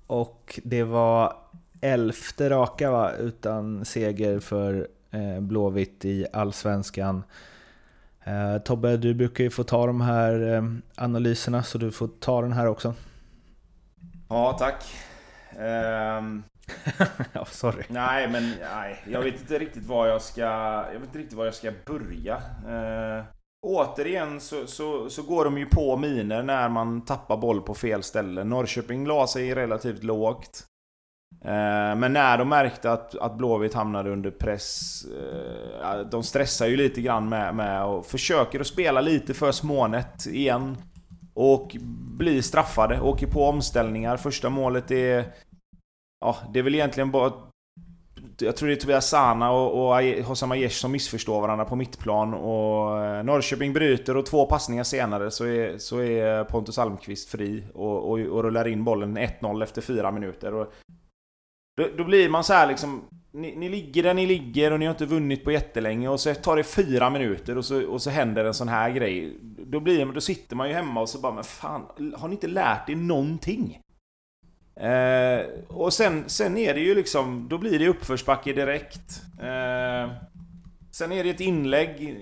[0.08, 1.34] Och det var
[1.82, 3.12] elfte raka va?
[3.12, 7.24] utan seger för eh, Blåvitt i Allsvenskan.
[8.24, 10.64] Eh, Tobbe, du brukar ju få ta de här eh,
[10.96, 12.94] analyserna så du får ta den här också.
[14.30, 14.86] Ja, tack.
[15.58, 16.44] Um,
[17.34, 17.84] ja, sorry.
[17.88, 20.42] Nej, men nej, jag vet inte riktigt var jag ska...
[20.42, 22.36] Jag vet inte riktigt var jag ska börja.
[22.68, 23.26] Eh,
[23.68, 28.04] återigen så, så, så går de ju på miner när man tappar boll på fel
[28.04, 28.44] ställe.
[28.44, 30.66] Norrköping la sig relativt lågt.
[31.42, 35.02] Eh, men när de märkte att, att Blåvitt hamnade under press...
[35.84, 40.28] eh, de stressar ju lite grann med, med och försöker att spela lite för smånät
[40.28, 40.78] igen.
[41.36, 41.76] Och
[42.18, 44.18] blir straffade, åker på omställningar.
[44.18, 45.26] Första målet är
[46.24, 47.32] ja, det är väl egentligen bara...
[48.40, 52.34] Jag tror det är Tobias Sana och, och Hossam Aiesh som missförstår varandra på mittplan
[52.34, 57.64] och eh, Norrköping bryter och två passningar senare så är, så är Pontus Almqvist fri
[57.74, 60.54] och, och, och rullar in bollen 1-0 efter fyra minuter.
[60.54, 60.74] Och
[61.78, 63.04] då, då, blir man så här liksom...
[63.32, 66.34] Ni, ni, ligger där ni ligger och ni har inte vunnit på jättelänge och så
[66.34, 69.38] tar det fyra minuter och så, och så händer en sån här grej.
[69.42, 71.82] Då, blir, då sitter man ju hemma och så bara men fan,
[72.18, 73.80] har ni inte lärt er någonting?
[74.76, 79.22] Eh, och sen, sen är det ju liksom, då blir det uppförsbacke direkt.
[79.40, 80.12] Eh,
[80.92, 82.18] sen är det ett inlägg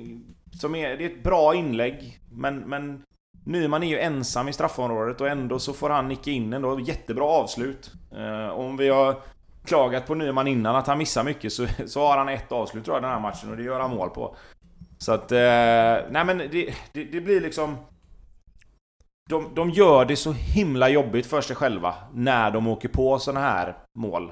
[0.62, 3.04] som är, det är ett bra inlägg, men, men
[3.46, 6.80] Nyman är ju ensam i straffområdet och ändå så får han nicka in ändå.
[6.80, 7.92] Jättebra avslut.
[8.18, 9.16] Eh, om vi har
[9.66, 12.96] klagat på Nyman innan att han missar mycket så, så har han ett avslut tror
[12.96, 14.36] jag den här matchen och det gör han mål på.
[14.98, 15.38] Så att, eh,
[16.12, 17.78] nej men det, det, det blir liksom
[19.30, 23.40] de, de gör det så himla jobbigt för sig själva när de åker på såna
[23.40, 24.32] här mål.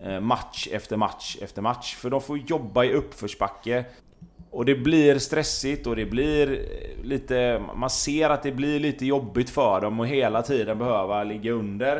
[0.00, 1.94] Eh, match efter match efter match.
[1.94, 3.84] För de får jobba i uppförsbacke.
[4.50, 7.62] Och det blir stressigt och det blir eh, lite...
[7.76, 11.96] Man ser att det blir lite jobbigt för dem och hela tiden behöva ligga under.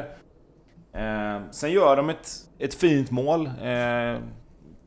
[0.92, 2.28] Eh, sen gör de ett,
[2.58, 3.46] ett fint mål.
[3.46, 4.16] Eh,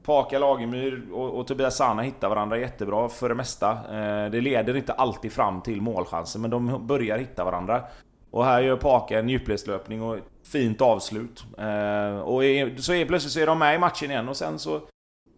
[0.10, 3.72] Paka Lagemyr och, och Tobias Sana hittar varandra jättebra för det mesta.
[3.72, 7.84] Eh, det leder inte alltid fram till målchanser, men de börjar hitta varandra.
[8.32, 11.44] Och här gör Paka en djupledslöpning och ett fint avslut.
[11.58, 14.60] Eh, och är, så är, plötsligt så är de med i matchen igen och sen
[14.60, 14.82] så...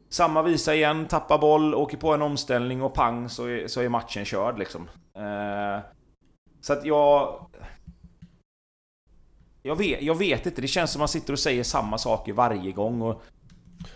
[0.10, 3.90] Samma visa igen, tappar boll, åker på en omställning och pang så är, så är
[3.90, 4.90] matchen körd liksom.
[5.16, 5.84] Eh,
[6.62, 7.46] så att jag...
[9.64, 12.34] Jag vet, jag vet inte, det känns som att man sitter och säger samma saker
[12.34, 13.24] varje gång och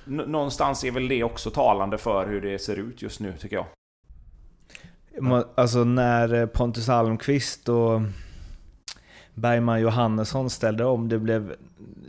[0.06, 3.66] någonstans är väl det också talande för hur det ser ut just nu, tycker jag.
[5.56, 8.02] Alltså när eh, Pontus Almqvist och
[9.34, 11.56] Bergman Johannesson ställde om, det blev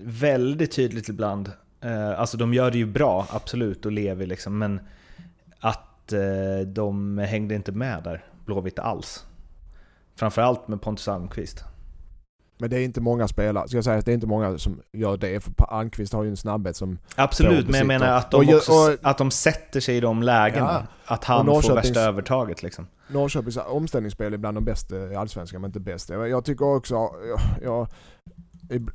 [0.05, 1.53] väldigt tydligt ibland.
[1.81, 4.81] Eh, alltså de gör det ju bra, absolut, och lever liksom, men
[5.61, 9.27] att eh, de hängde inte med där, Blåvitt alls.
[10.16, 11.64] Framförallt med Pontus Almqvist.
[12.59, 15.16] Men det är inte många spelare, ska jag säga, det är inte många som gör
[15.16, 15.40] det.
[15.44, 16.98] För Almqvist har ju en snabbhet som...
[17.16, 20.22] Absolut, men jag menar att de, Och också, och- att de sätter sig i de
[20.22, 20.86] lägena.
[21.07, 21.14] Ja.
[21.14, 22.86] Att han får värsta övertaget liksom.
[23.09, 26.09] Norrköpings omställningsspel är bland de bästa i Allsvenskan, men inte bäst.
[26.11, 27.88] Jag jag tycker också, jag, jag,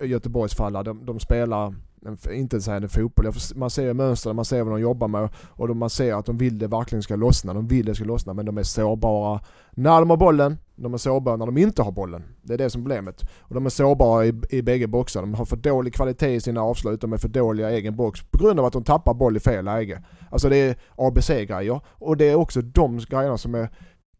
[0.01, 1.75] i Göteborgs fall, de, de spelar,
[2.05, 5.07] en, inte ens en fotboll, jag får, man ser mönstren, man ser vad de jobbar
[5.07, 7.53] med och de, man ser att de vill det verkligen ska lossna.
[7.53, 9.39] De vill det ska lossna, men de är sårbara
[9.71, 12.23] när de har bollen, de är sårbara när de inte har bollen.
[12.41, 13.21] Det är det som är problemet.
[13.39, 15.21] Och de är sårbara i, i bägge boxar.
[15.21, 18.21] De har för dålig kvalitet i sina avslut, de är för dåliga i egen box
[18.31, 20.03] på grund av att de tappar boll i fel läge.
[20.29, 23.69] Alltså det är ABC-grejer och det är också de grejerna som är,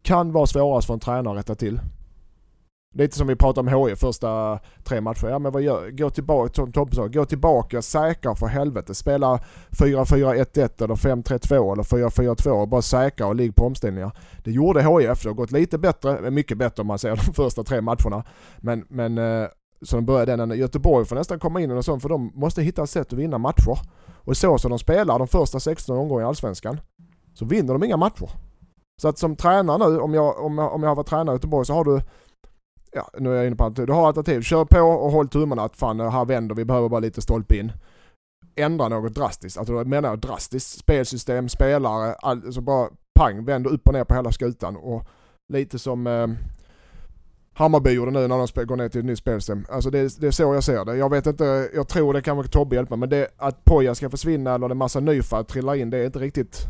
[0.02, 1.80] kan vara svårast för en tränare att rätta till.
[2.94, 5.28] Lite som vi pratade om HIF första tre matcher.
[5.28, 8.96] Ja men vad gör, gå tillbaka, som sa, gå tillbaka, säkra för helvete.
[8.96, 9.40] Spela
[9.70, 14.12] 4-4-1-1 eller 5-3-2 eller 4-4-2 och bara säkra och ligg på omställningar.
[14.44, 17.64] Det gjorde HIF, det har gått lite bättre, mycket bättre om man ser de första
[17.64, 18.24] tre matcherna.
[18.60, 19.48] Men, men eh,
[19.82, 22.62] så de började den, Göteborg får nästan komma in i något sånt för de måste
[22.62, 23.78] hitta ett sätt att vinna matcher.
[24.24, 26.82] Och så som de spelar de första 16 omgångarna i Allsvenskan
[27.34, 28.30] så vinner de inga matcher.
[29.02, 31.38] Så att som tränare nu, om jag, om jag, om jag har varit tränare i
[31.38, 32.02] Göteborg så har du
[32.92, 33.88] Ja, nu är jag inne på alternativ.
[33.88, 34.42] Du har alternativ.
[34.42, 37.72] Kör på och håll tummarna att fan här vänder vi, behöver bara lite stolpe in.
[38.56, 39.58] Ändra något drastiskt.
[39.58, 40.80] Alltså då menar jag drastiskt.
[40.80, 44.76] Spelsystem, spelare, all, alltså bara pang, vänd upp och ner på hela skutan.
[44.76, 45.08] Och
[45.54, 46.28] lite som eh,
[47.54, 49.66] Hammarby gjorde nu när de går ner till ett nytt spelsystem.
[49.70, 50.98] Alltså det, det är så jag ser det.
[50.98, 54.10] Jag vet inte, jag tror det kan vara Tobbe hjälpa men det att Poja ska
[54.10, 56.68] försvinna eller en massa nyfall trillar in, det är inte riktigt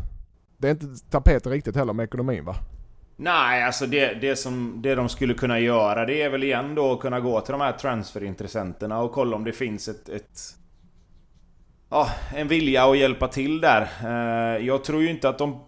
[0.56, 2.56] det är inte tapeten riktigt heller med ekonomin va?
[3.16, 6.92] Nej, alltså det, det, som, det de skulle kunna göra det är väl igen då
[6.92, 10.08] att kunna gå till de här transferintressenterna och kolla om det finns ett...
[10.08, 10.40] ett
[11.90, 13.88] ja, en vilja att hjälpa till där.
[14.04, 15.60] Eh, jag tror ju inte att de...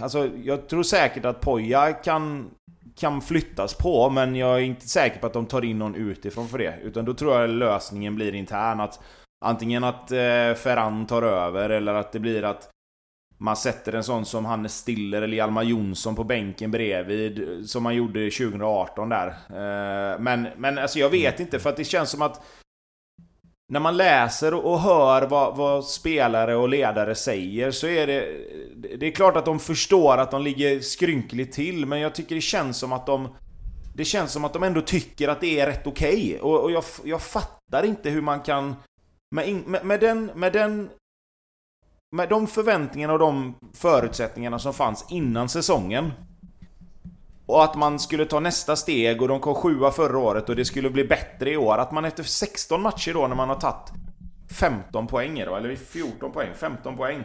[0.00, 2.50] Alltså, jag tror säkert att Poja kan,
[2.96, 6.48] kan flyttas på, men jag är inte säker på att de tar in någon utifrån
[6.48, 6.74] för det.
[6.82, 8.80] Utan då tror jag lösningen blir intern.
[8.80, 9.00] Att
[9.44, 12.68] antingen att eh, Ferran tar över, eller att det blir att
[13.42, 17.82] man sätter en sån som Hannes Stiller eller Hjalmar Jonsson på bänken bredvid eh, Som
[17.82, 19.26] man gjorde 2018 där.
[19.26, 22.42] Eh, men, men alltså jag vet inte för att det känns som att
[23.68, 28.26] När man läser och hör vad, vad spelare och ledare säger så är det
[28.96, 32.40] Det är klart att de förstår att de ligger skrynkligt till men jag tycker det
[32.40, 33.28] känns som att de
[33.96, 36.38] Det känns som att de ändå tycker att det är rätt okej.
[36.40, 38.74] Och, och jag, jag fattar inte hur man kan
[39.34, 40.90] med, in- med, med den, med den
[42.12, 46.12] med de förväntningarna och de förutsättningarna som fanns innan säsongen
[47.46, 50.64] och att man skulle ta nästa steg och de kom sjua förra året och det
[50.64, 51.78] skulle bli bättre i år.
[51.78, 53.92] Att man efter 16 matcher då när man har tagit
[54.58, 57.24] 15 poäng då, eller 14 poäng, 15 poäng.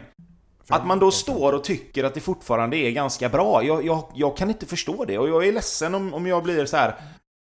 [0.68, 3.64] Att man då står och tycker att det fortfarande är ganska bra.
[3.64, 6.66] Jag, jag, jag kan inte förstå det och jag är ledsen om, om jag blir
[6.66, 6.94] så här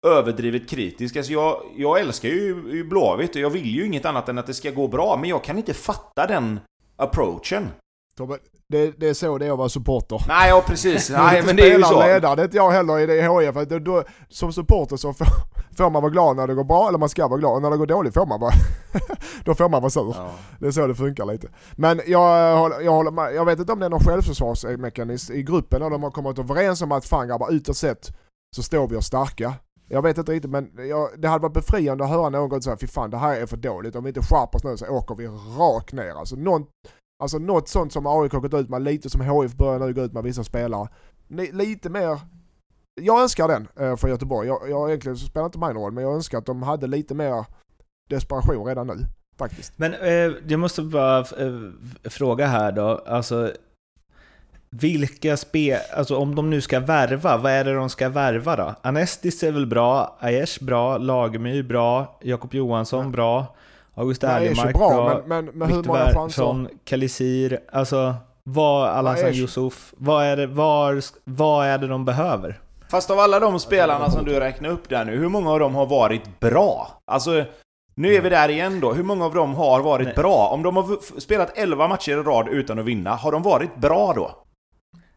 [0.07, 1.16] överdrivet kritisk.
[1.16, 4.47] Alltså jag, jag älskar ju, ju Blåvitt och jag vill ju inget annat än att
[4.47, 5.16] det ska gå bra.
[5.20, 6.61] Men jag kan inte fatta den
[6.97, 7.68] approachen.
[8.16, 8.38] Tobbe,
[8.68, 10.22] det, det är så det är att vara supporter.
[10.28, 11.11] Nej, ja precis.
[11.16, 12.03] Nej, men det är ju så.
[12.07, 13.53] ledare, det är inte jag heller i det.
[13.53, 15.26] För då, då, som supporter så får,
[15.76, 17.53] får man vara glad när det går bra, eller man ska vara glad.
[17.57, 18.53] Och när det går dåligt får man vara...
[19.45, 20.14] då får man vara sur.
[20.18, 20.30] Ja.
[20.59, 21.49] Det är så det funkar lite.
[21.76, 23.34] Men jag, eh, håller- jag håller med.
[23.34, 26.82] Jag vet inte om det är någon självförsvarsmekanism i gruppen och de har kommit överens
[26.82, 28.11] om att fan grabbar, utåt sett
[28.57, 29.55] så står vi oss starka.
[29.89, 32.87] Jag vet inte riktigt men jag, det hade varit befriande att höra någon säga fy
[32.87, 33.97] fan det här är för dåligt.
[33.97, 35.26] Om vi inte skärper oss nu så åker vi
[35.59, 36.11] rakt ner.
[36.11, 36.66] Alltså, någon,
[37.22, 40.01] alltså något sånt som AIK har gått ut med, lite som HIF börjar nu gå
[40.01, 40.89] ut med vissa spelare.
[41.53, 42.20] Lite mer
[43.01, 44.49] jag önskar den eh, för Göteborg.
[44.49, 46.87] Jag, jag egentligen så spelar inte mig någon roll, men jag önskar att de hade
[46.87, 47.45] lite mer
[48.11, 49.07] desperation redan nu.
[49.39, 49.78] Faktiskt.
[49.78, 51.61] Men eh, jag måste bara eh,
[52.05, 53.53] fråga här då, alltså
[54.81, 58.75] vilka spel, alltså om de nu ska värva, vad är det de ska värva då?
[58.83, 63.47] Anestis är väl bra, Aiesh bra, Lagemyr bra, Jakob Johansson bra,
[63.95, 66.68] August Erlemark bra, bra, men, men, men hur många chanser?
[66.85, 72.61] Kalisir, alltså vad, Alhassan Yusuf, vad är, det, var, vad är det de behöver?
[72.91, 75.75] Fast av alla de spelarna som du räknar upp där nu, hur många av dem
[75.75, 77.03] har varit bra?
[77.07, 77.45] Alltså,
[77.95, 78.93] nu är vi där igen då.
[78.93, 80.14] Hur många av dem har varit Nej.
[80.14, 80.49] bra?
[80.53, 84.12] Om de har spelat 11 matcher i rad utan att vinna, har de varit bra
[84.16, 84.43] då?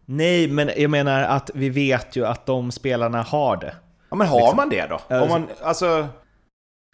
[0.10, 3.76] Nej, men jag menar att vi vet ju att de spelarna har det.
[4.10, 4.56] Ja men har Liksom.
[4.56, 5.16] man det då?
[5.16, 6.08] Om man, alltså...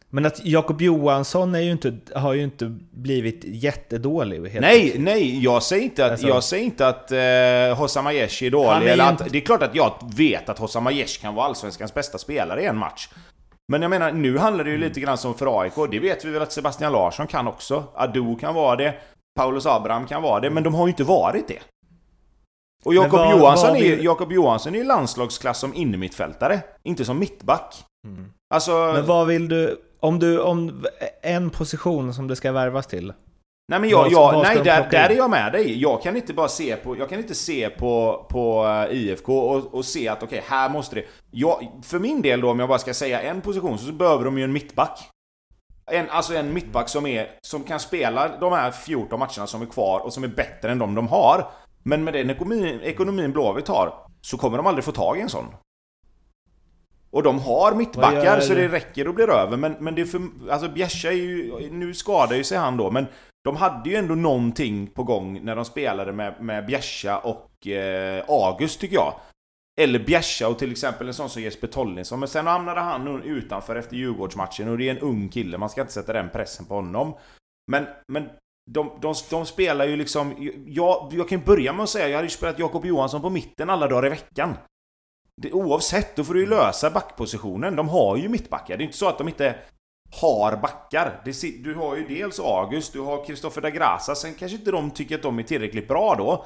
[0.09, 4.37] Men att Jakob Johansson är ju inte, har ju inte blivit jättedålig.
[4.49, 5.03] helt Nej, plötsligt.
[5.03, 8.87] nej, jag säger inte att, Alltså- jag säger inte att eh, Hossam Aiesh är dålig.
[8.87, 11.45] Är eller att, inte- Det är klart att jag vet att Hossam Aiesh kan vara
[11.45, 13.09] Allsvenskans bästa spelare i en match.
[13.67, 15.73] Men jag menar, nu handlar det ju lite grann som för AIK.
[15.91, 17.83] Det vet vi väl att Sebastian Larsson kan också.
[17.95, 18.93] Adu kan vara det.
[19.39, 20.49] Paulus Abraham kan vara det.
[20.49, 21.59] Men de har ju inte varit det.
[22.83, 26.61] Och Jakob Johansson, vad är, Jakob Johansson är ju landslagsklass som innermittfältare.
[26.83, 27.75] Inte som mittback.
[28.07, 28.31] Mm.
[28.53, 28.71] Alltså...
[28.71, 30.85] Men vad vill du, om du, om
[31.21, 33.13] en position som det ska värvas till?
[33.67, 35.81] Nej men jag, jag, nej där, där är jag med dig.
[35.81, 39.73] Jag kan inte bara se på, jag kan inte se på, på eh, IFK och,
[39.73, 41.05] och se att okej, här måste det...
[41.31, 44.37] Jag, för min del då, om jag bara ska säga en position, så behöver de
[44.37, 44.99] ju en mittback.
[45.91, 49.65] En, alltså en mittback som, är, som kan spela de här 14 matcherna som är
[49.65, 51.47] kvar och som är bättre än de de har.
[51.83, 55.29] Men med den ekonomin, ekonomin Blåvitt har, så kommer de aldrig få tag i en
[55.29, 55.45] sån.
[57.11, 60.21] Och de har mittbackar så det räcker och blir över, men, men det är för...
[60.49, 61.69] Alltså Bjärsa är ju...
[61.71, 63.05] Nu skadar ju sig han då, men
[63.43, 68.23] de hade ju ändå någonting på gång när de spelade med, med Bjärsa och eh,
[68.27, 69.13] August tycker jag.
[69.81, 72.19] Eller Bjärsa och till exempel en sån som Jesper Tollinsson.
[72.19, 75.81] Men sen hamnade han utanför efter Djurgårdsmatchen och det är en ung kille, man ska
[75.81, 77.13] inte sätta den pressen på honom.
[77.71, 78.29] Men, men
[78.71, 80.51] de, de, de spelar ju liksom...
[80.65, 83.29] Jag, jag kan ju börja med att säga, jag hade ju spelat Jakob Johansson på
[83.29, 84.57] mitten alla dagar i veckan.
[85.41, 87.75] Det, oavsett, då får du ju lösa backpositionen.
[87.75, 88.77] De har ju mittbackar.
[88.77, 89.55] Det är inte så att de inte
[90.21, 91.21] har backar.
[91.25, 94.15] Det, du har ju dels August, du har Kristoffer da Grasa.
[94.15, 96.45] Sen kanske inte de tycker att de är tillräckligt bra då.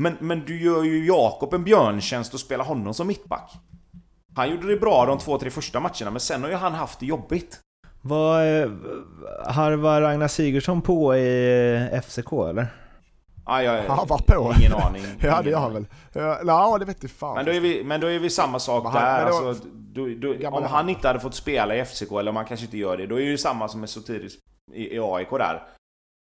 [0.00, 3.52] Men, men du gör ju Jakob en björntjänst och spelar honom som mittback.
[4.36, 7.00] Han gjorde det bra de två, tre första matcherna, men sen har ju han haft
[7.00, 7.60] det jobbigt.
[8.02, 8.42] Vad
[9.46, 12.66] harvar Ragnar Sigurdsson på i eh, FCK eller?
[13.44, 14.52] Ah, jag, Han var på.
[14.60, 15.02] Ingen aning.
[15.20, 15.86] Ja det Ingen gör han aning.
[16.12, 16.22] väl.
[16.46, 17.34] Ja, Nej det vet jag fan.
[17.36, 19.30] Men då, är vi, men då är vi samma sak Men han- där.
[19.30, 19.64] då- alltså,
[20.18, 20.72] då, Gammal om han.
[20.76, 23.14] han inte hade fått spela i FCK, eller om han kanske inte gör det, då
[23.14, 24.32] är det ju samma som med Sotiris
[24.74, 25.62] i, i AIK där.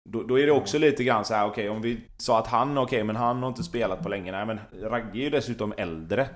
[0.09, 2.79] Då, då är det också lite grann så här, okej om vi sa att han,
[2.79, 4.33] okej men han har inte spelat på länge.
[4.33, 4.61] Nej men
[4.91, 6.29] Ragge är ju dessutom äldre.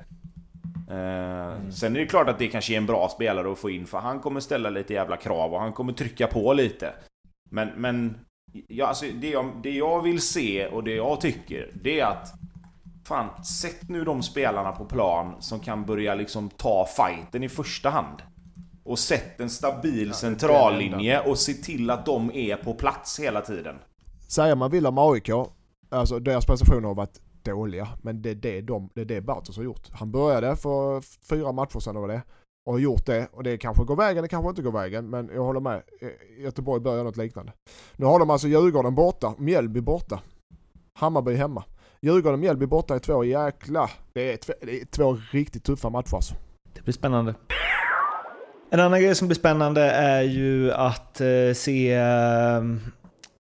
[0.91, 3.87] Eh, Sen är det klart att det kanske är en bra spelare att få in,
[3.87, 6.95] för han kommer ställa lite jävla krav och han kommer trycka på lite.
[7.51, 8.19] Men, men
[8.69, 12.33] ja, alltså, det, jag, det jag vill se och det jag tycker, det är att
[13.11, 17.91] Fan, sätt nu de spelarna på plan som kan börja liksom ta fighten i första
[17.91, 18.23] hand.
[18.85, 23.77] Och sätt en stabil centrallinje och se till att de är på plats hela tiden.
[24.29, 25.31] Säger man vill om AIK,
[25.91, 27.89] alltså deras prestationer har varit dåliga.
[28.03, 29.89] Men det är det, de, det, är det Bartos har gjort.
[29.93, 32.23] Han började för fyra matcher sedan var det.
[32.67, 33.29] Och har gjort det.
[33.33, 35.11] Och det kanske går vägen, det kanske inte går vägen.
[35.11, 35.83] Men jag håller med.
[36.01, 37.53] Eh, Göteborg börjar något liknande.
[37.97, 40.21] Nu har de alltså Djurgården borta, Mjällby borta.
[40.99, 41.65] Hammarby hemma.
[42.01, 43.91] Djurgården och Mjällby borta är två jäkla...
[44.13, 46.35] Det är, två, det är två riktigt tuffa matcher alltså.
[46.75, 47.35] Det blir spännande.
[48.71, 52.63] En annan grej som blir spännande är ju att eh, se eh,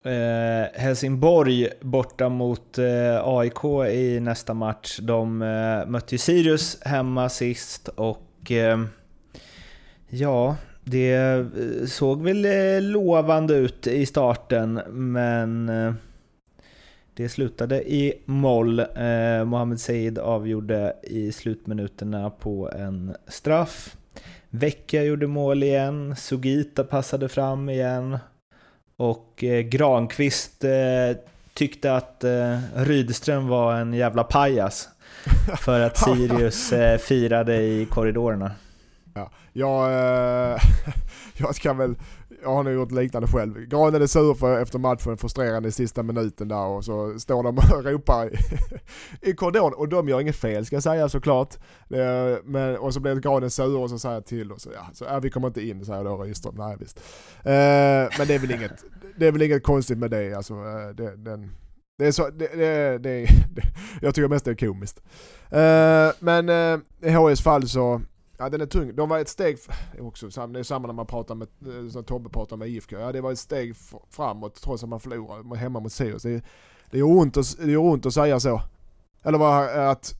[0.07, 4.99] eh, Helsingborg borta mot eh, AIK i nästa match.
[4.99, 8.79] De eh, mötte ju Sirius hemma sist och eh,
[10.09, 11.45] ja, det eh,
[11.85, 15.93] såg väl eh, lovande ut i starten men eh,
[17.13, 18.79] det slutade i moll.
[18.79, 23.95] Eh, Mohamed Said avgjorde i slutminuterna på en straff.
[24.49, 28.17] Vecchia gjorde mål igen, Sugita passade fram igen
[28.97, 30.71] och eh, Granqvist eh,
[31.53, 34.89] tyckte att eh, Rydström var en jävla pajas
[35.59, 38.51] för att Sirius eh, firade i korridorerna.
[39.53, 40.59] Jag, eh,
[41.37, 41.95] jag ska väl,
[42.47, 43.65] jag har nog gjort liknande själv.
[43.65, 47.57] Granen är sur för, efter matchen, frustrerande i sista minuten där och så står de
[47.57, 48.37] och ropar i,
[49.29, 51.55] i korridoren och de gör inget fel ska jag säga såklart.
[51.89, 54.89] Eh, men, och så blir Granen sur och så säger jag till och så ja,
[54.93, 56.55] så, ja vi kommer inte in säger då Rydström.
[56.57, 56.99] Nej visst.
[57.37, 58.83] Eh, Men det är väl inget,
[59.17, 60.53] det är väl inget konstigt med det alltså.
[60.53, 61.51] Eh, det, den,
[61.97, 63.25] det är så, det, det, det,
[63.55, 63.61] det,
[64.01, 65.01] jag tycker mest det är komiskt.
[65.49, 68.01] Eh, Men eh, i HIs fall så
[68.37, 68.95] Ja den är tung.
[68.95, 69.57] De var ett steg,
[69.91, 72.57] det är också samma, det är samma när man pratar med, eh, som Tobbe pratar
[72.57, 72.95] med IFK.
[72.95, 73.75] Ja det var ett steg
[74.09, 76.23] framåt trots att man förlorade hemma mot Sirius.
[76.23, 76.43] Det,
[76.91, 78.61] det gör ont att, det gör ont att säga så.
[79.23, 80.15] Eller vad, att,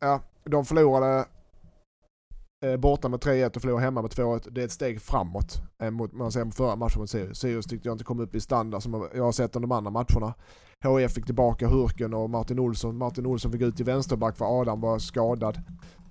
[0.00, 1.24] ja de förlorade
[2.62, 4.48] Eh, borta med 3-1 och förlora hemma med 2-1.
[4.50, 5.62] Det är ett steg framåt.
[5.82, 7.38] Eh, mot, man ser förra matchen mot Sirius.
[7.38, 9.90] Sirius tyckte jag inte kom upp i standard som jag har sett under de andra
[9.90, 10.34] matcherna.
[10.84, 12.98] HIF fick tillbaka Hurken och Martin Olsson.
[12.98, 15.60] Martin Olsson fick ut till vänsterback för Adam var skadad.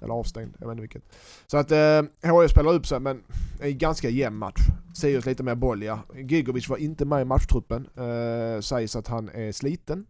[0.01, 1.03] Eller avstängd, jag vet inte vilket.
[1.47, 2.01] Så att eh,
[2.41, 3.23] HIF spelar upp sig men
[3.59, 4.61] är en ganska jämn match.
[4.95, 5.99] Sirius lite mer boll ja.
[6.15, 7.87] Gigovic var inte med i matchtruppen.
[7.97, 10.05] Eh, sägs att han är sliten.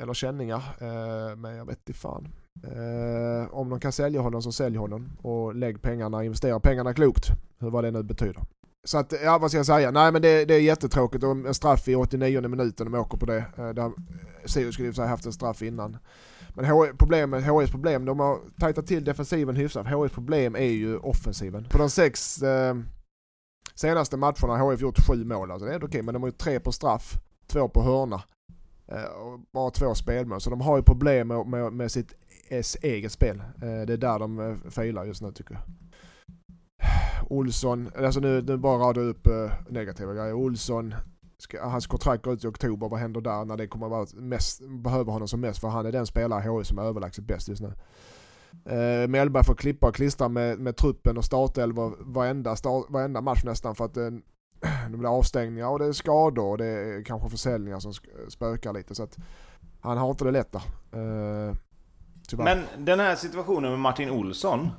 [0.00, 0.62] Eller känningar.
[0.80, 2.28] Eh, men jag vet inte fan.
[2.64, 5.10] Eh, om de kan sälja honom så sälj honom.
[5.22, 7.30] Och lägg pengarna, investera pengarna klokt.
[7.58, 8.42] Hur vad det nu betyder.
[8.84, 9.90] Så att, ja vad ska jag säga?
[9.90, 11.24] Nej men det, det är jättetråkigt.
[11.24, 13.44] Och en straff i 89 minuten, de åker på det.
[13.56, 13.92] Eh, där,
[14.44, 15.96] Sirius skulle i och för sig haft en straff innan.
[16.54, 19.86] Men HI problemet, HIs problem, de har tajtat till defensiven hyfsat.
[19.86, 21.64] HIs problem är ju offensiven.
[21.70, 22.76] På de sex eh,
[23.74, 25.50] senaste matcherna har HIF gjort sju mål.
[25.50, 27.12] Alltså det är helt okej, men de har gjort tre på straff,
[27.46, 28.22] två på hörna.
[28.88, 30.40] Eh, och bara två spelmål.
[30.40, 32.14] Så de har ju problem med, med, med sitt
[32.48, 33.38] s- eget spel.
[33.38, 35.62] Eh, det är där de eh, failar just nu tycker jag.
[37.30, 40.32] Olsson, alltså nu, nu bara radar jag upp eh, negativa grejer.
[40.32, 40.94] Olsson,
[41.38, 44.06] ska, hans kontrakt går ut i oktober, vad händer där när det kommer att vara
[44.14, 45.60] mest, behöver honom som mest?
[45.60, 47.72] För han är den spelare i HI som är överlägset bäst just nu.
[48.70, 53.44] Uh, Mellberg får klippa och klistra med, med truppen och startelvor varenda, start, varenda match
[53.44, 54.10] nästan för att uh,
[54.90, 57.92] det blir avstängningar och det är skador och det är kanske försäljningar som
[58.28, 58.94] spökar lite.
[58.94, 59.16] Så att
[59.80, 60.62] han har inte det lätt där.
[62.32, 64.70] Uh, men den här situationen med Martin Olsson.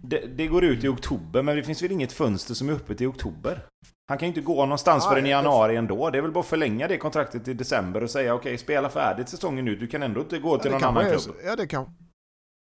[0.00, 3.00] Det, det, går ut i oktober, men det finns väl inget fönster som är öppet
[3.00, 3.66] i oktober?
[4.08, 6.10] Han kan ju inte gå någonstans förrän i januari ändå.
[6.10, 8.88] Det är väl bara att förlänga det kontraktet till december och säga okej, okay, spela
[8.88, 9.76] färdigt säsongen nu.
[9.76, 11.20] Du kan ändå inte gå till ja, någon annan klubb.
[11.20, 11.86] Så, ja, det, kan,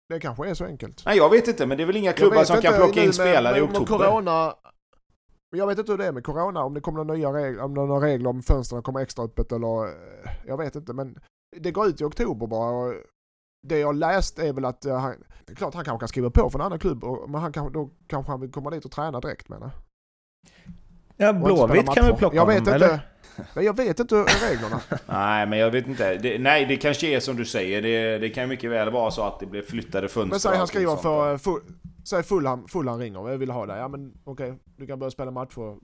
[0.09, 1.03] det kanske är så enkelt.
[1.07, 3.59] Nej, jag vet inte, men det är väl inga klubbar som kan plocka in spelare
[3.59, 3.87] i oktober.
[3.87, 4.55] Corona,
[5.57, 7.74] jag vet inte hur det är med Corona, om det kommer några nya regler, om
[7.74, 9.95] några regler om fönstren kommer extra öppet eller...
[10.47, 11.18] Jag vet inte, men
[11.57, 12.95] det går ut i oktober bara
[13.62, 15.14] det jag läst är väl att uh, han,
[15.46, 17.52] det är klart han kanske kan skriva på för en annan klubb, och, men han
[17.52, 19.70] kan, då kanske han vill komma dit och träna direkt menar
[21.16, 23.00] Ja, Blåvitt kan vi plocka jag vet honom, inte, eller?
[23.54, 24.80] Jag vet inte reglerna.
[25.07, 26.14] nej, men jag vet inte.
[26.14, 27.82] Det, nej, det kanske är som du säger.
[27.82, 30.30] Det, det kan mycket väl vara så att det blir flyttade fönster.
[30.30, 31.32] Men säg han skriver för...
[31.32, 31.61] Eh, full,
[32.04, 33.30] säg Fulham, Fulham ringer.
[33.30, 33.78] Jag vill ha dig.
[33.78, 35.76] Ja men okej, okay, du kan börja spela matcher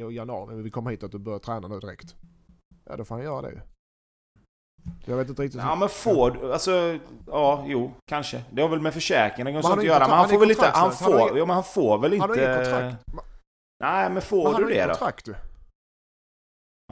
[0.00, 0.46] i januari.
[0.46, 2.14] Men vi vill komma hit att du börjar träna nu direkt.
[2.84, 3.62] Ja, då får han göra det
[5.04, 5.60] jag vet inte riktigt.
[5.60, 8.42] Ja men får alltså, ja jo, kanske.
[8.50, 10.08] Det har väl med försäkringen och sånt att göra.
[10.08, 12.26] Men han får väl inte, han får, ja men han får väl inte...
[12.26, 13.04] Han har kontrakt.
[13.84, 14.88] Nej men får men du det då?
[14.88, 15.34] kontrakt du.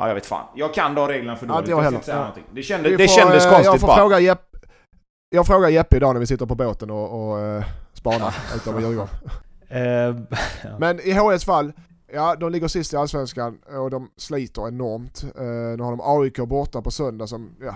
[0.01, 0.47] Ja jag vet fan.
[0.55, 1.69] Jag kan de reglerna för dåligt.
[1.69, 2.01] Ja, jag heller.
[2.07, 2.33] Ja.
[2.53, 3.97] Det, kände, det får, kändes konstigt jag får bara.
[3.97, 4.57] Fråga Jepp,
[5.31, 9.09] jag frågar Jeppe idag när vi sitter på båten och, och uh, spanar utanför Djurgården.
[10.71, 11.73] uh, men i HS fall,
[12.17, 15.25] Ja, de ligger sist i Allsvenskan och de sliter enormt.
[15.25, 15.43] Uh,
[15.77, 17.75] nu har de AIK borta på söndag som, ja,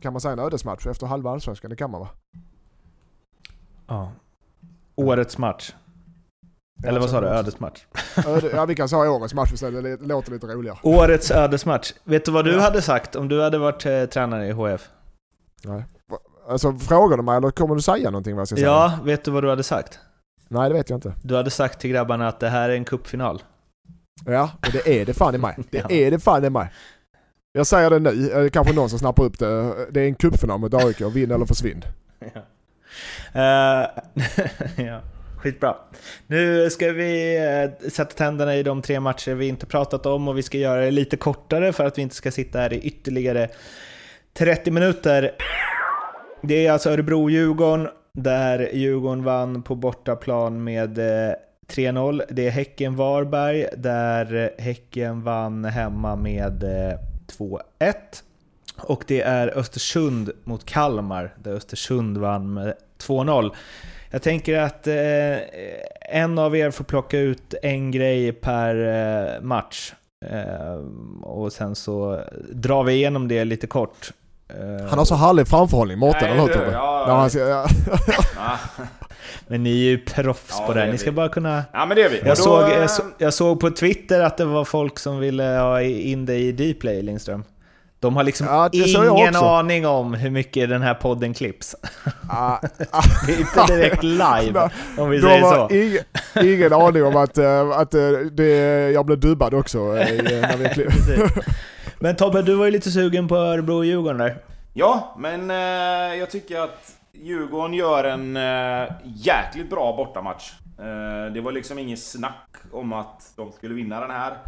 [0.00, 1.70] kan man säga en ödesmatch efter halva Allsvenskan?
[1.70, 2.08] Det kan man va?
[3.86, 4.12] Ja.
[4.94, 5.74] Årets match.
[6.84, 7.26] Eller vad sa du?
[7.26, 7.84] Ödesmatch?
[8.26, 10.00] Öde, ja, vi kan säga årets match istället.
[10.00, 10.78] Det låter lite roligare.
[10.82, 11.92] Årets ödesmatch.
[12.04, 12.60] Vet du vad du ja.
[12.60, 14.88] hade sagt om du hade varit eh, tränare i HF?
[15.64, 15.84] Nej.
[16.48, 18.66] Alltså frågar du mig eller kommer du säga någonting vad jag ska säga?
[18.66, 19.98] Ja, vet du vad du hade sagt?
[20.48, 21.12] Nej, det vet jag inte.
[21.22, 23.42] Du hade sagt till grabbarna att det här är en kuppfinal.
[24.24, 25.56] Ja, och det är det fan i mig.
[25.70, 25.90] Det ja.
[25.90, 26.68] är det fan i mig.
[27.52, 29.74] Jag säger det nu, det är kanske någon som snappar upp det.
[29.90, 31.84] Det är en cupfinal mot AIK, vinn eller försvinn.
[32.34, 32.40] Ja.
[33.34, 33.88] Uh,
[34.86, 35.00] ja.
[35.36, 35.76] Skitbra.
[36.26, 40.38] Nu ska vi uh, sätta tänderna i de tre matcher vi inte pratat om och
[40.38, 43.48] vi ska göra det lite kortare för att vi inte ska sitta här i ytterligare
[44.38, 45.32] 30 minuter.
[46.42, 50.98] Det är alltså Örebro-Djurgården, där Djurgården vann på bortaplan med
[51.68, 52.22] 3-0.
[52.30, 56.64] Det är Häcken-Varberg, där Häcken vann hemma med
[57.38, 57.60] 2-1.
[58.76, 63.54] Och det är Östersund mot Kalmar, där Östersund vann med 2-0.
[64.10, 64.94] Jag tänker att eh,
[66.00, 69.92] en av er får plocka ut en grej per eh, match.
[70.26, 70.74] Eh,
[71.22, 72.20] och sen så
[72.52, 74.12] drar vi igenom det lite kort.
[74.48, 76.72] Eh, han har så härlig framförhållning, Mårten, eller hur Tobbe?
[76.72, 77.68] Ja, ja.
[79.46, 80.92] Men ni är ju proffs ja, på det här.
[80.92, 81.64] Ni ska bara kunna...
[81.72, 82.18] Ja men det är vi.
[82.18, 82.42] Jag, då...
[82.42, 86.26] såg, jag, så, jag, såg på Twitter att det var folk som ville ha in
[86.26, 87.44] dig i Dplay, Lindström.
[88.00, 91.76] De har liksom ja, ingen aning om hur mycket den här podden klipps.
[92.28, 92.58] Ah,
[93.26, 95.68] det är inte direkt live, om vi säger så.
[95.70, 96.04] Ingen,
[96.54, 100.88] ingen aning om att, eh, att eh, det, jag blev dubbad också eh, när vi
[101.98, 104.36] Men Tobbe, du var ju lite sugen på Örebro och Djurgården där.
[104.72, 110.52] Ja, men eh, jag tycker att Djurgården gör en eh, jäkligt bra bortamatch.
[110.78, 114.38] Eh, det var liksom inget snack om att de skulle vinna den här.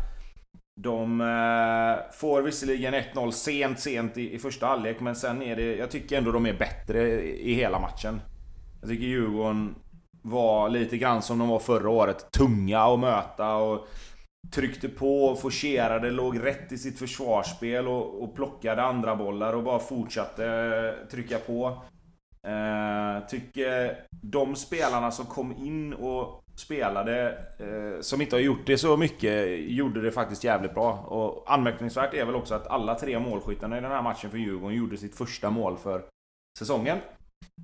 [0.81, 5.77] De eh, får visserligen 1-0 sent, sent i, i, första halvlek, men sen är det...
[5.77, 8.21] Jag tycker ändå de är bättre i, i hela matchen.
[8.81, 9.75] Jag tycker Djurgården
[10.23, 12.31] var lite grann som de var förra året.
[12.31, 13.89] Tunga att möta och
[14.55, 19.79] tryckte på, forcerade, låg rätt i sitt försvarsspel och, och plockade andra bollar och bara
[19.79, 21.83] fortsatte trycka på.
[22.49, 27.29] Eh, tycker de spelarna som kom in och spelade,
[27.59, 30.93] eh, som inte har gjort det så mycket, gjorde det faktiskt jävligt bra.
[30.93, 34.77] Och anmärkningsvärt är väl också att alla tre målskyttarna i den här matchen för Djurgården
[34.77, 36.05] gjorde sitt första mål för
[36.59, 36.99] säsongen.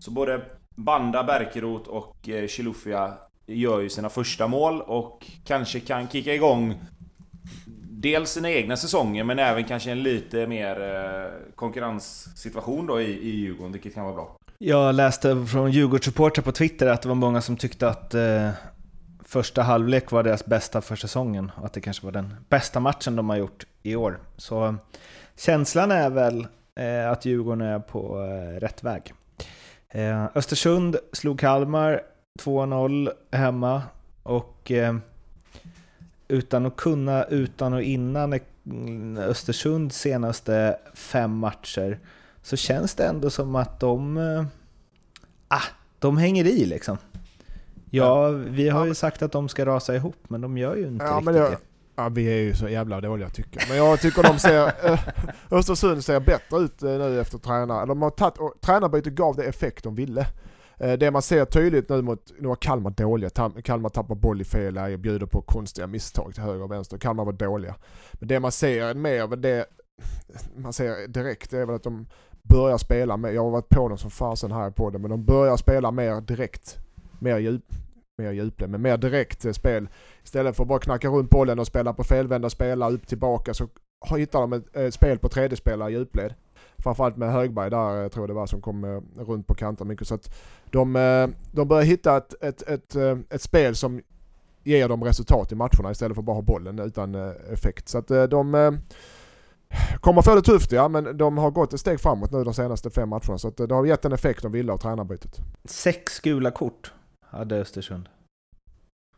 [0.00, 0.40] Så både
[0.76, 3.14] Banda, Berkerot och eh, Chilufya
[3.46, 6.74] gör ju sina första mål och kanske kan kicka igång
[7.90, 13.36] dels sina egna säsonger men även kanske en lite mer eh, konkurrenssituation då i, i
[13.36, 14.36] Djurgården, vilket kan vara bra.
[14.58, 18.50] Jag läste från Djurgårdssupportrar på Twitter att det var många som tyckte att eh,
[19.24, 23.16] första halvlek var deras bästa för säsongen och att det kanske var den bästa matchen
[23.16, 24.18] de har gjort i år.
[24.36, 24.76] Så
[25.36, 29.12] känslan är väl eh, att Djurgården är på eh, rätt väg.
[29.88, 32.02] Eh, Östersund slog Kalmar
[32.40, 33.82] 2-0 hemma
[34.22, 34.96] och eh,
[36.28, 38.40] utan att kunna utan och innan eh,
[39.18, 41.98] Östersunds senaste fem matcher
[42.44, 45.62] så känns det ändå som att de, äh,
[45.98, 46.98] de hänger i liksom.
[47.90, 51.04] Ja, vi har ju sagt att de ska rasa ihop, men de gör ju inte
[51.04, 51.58] ja, riktigt jag, det.
[51.96, 53.68] Ja, vi är ju så jävla dåliga tycker jag.
[53.68, 54.66] Men jag tycker de ser...
[54.90, 55.00] Äh,
[55.50, 57.86] Östersund ser bättre ut äh, nu efter tränare.
[57.86, 60.26] De har tagit, och, tränarbytet gav det effekt de ville.
[60.78, 63.30] Det man ser tydligt nu mot, nu var Kalmar dåliga.
[63.64, 66.98] Kalmar tappar boll i fel läge, bjuder på konstiga misstag till höger och vänster.
[66.98, 67.74] Kalmar var dåliga.
[68.12, 69.66] Men det man ser mer, det
[70.56, 72.06] man ser direkt, det är väl att de
[72.48, 73.30] börjar spela mer.
[73.30, 76.20] Jag har varit på dem som fasen här på det, men de börjar spela mer
[76.20, 76.78] direkt.
[77.18, 77.64] Mer djup,
[78.18, 79.88] mer djupled, men mer direkt eh, spel.
[80.24, 83.68] Istället för att bara knacka runt bollen och spela på felvända spelare upp tillbaka så
[84.16, 86.34] hittar de ett, ett spel på tredje spelare i djupled.
[86.78, 89.88] Framförallt med Högberg där, eh, jag tror det var, som kom eh, runt på kanten
[89.88, 90.08] mycket.
[90.08, 90.34] Så att
[90.64, 92.96] de, de börjar hitta ett, ett, ett,
[93.30, 94.00] ett spel som
[94.64, 97.14] ger dem resultat i matcherna istället för att bara ha bollen utan
[97.52, 97.88] effekt.
[97.88, 98.78] Så att de
[100.04, 102.90] kommer få det tufft ja, men de har gått ett steg framåt nu de senaste
[102.90, 103.38] fem matcherna.
[103.38, 105.40] Så att det har gett en effekt de ville av tränarbytet.
[105.64, 108.08] Sex gula kort hade Östersund.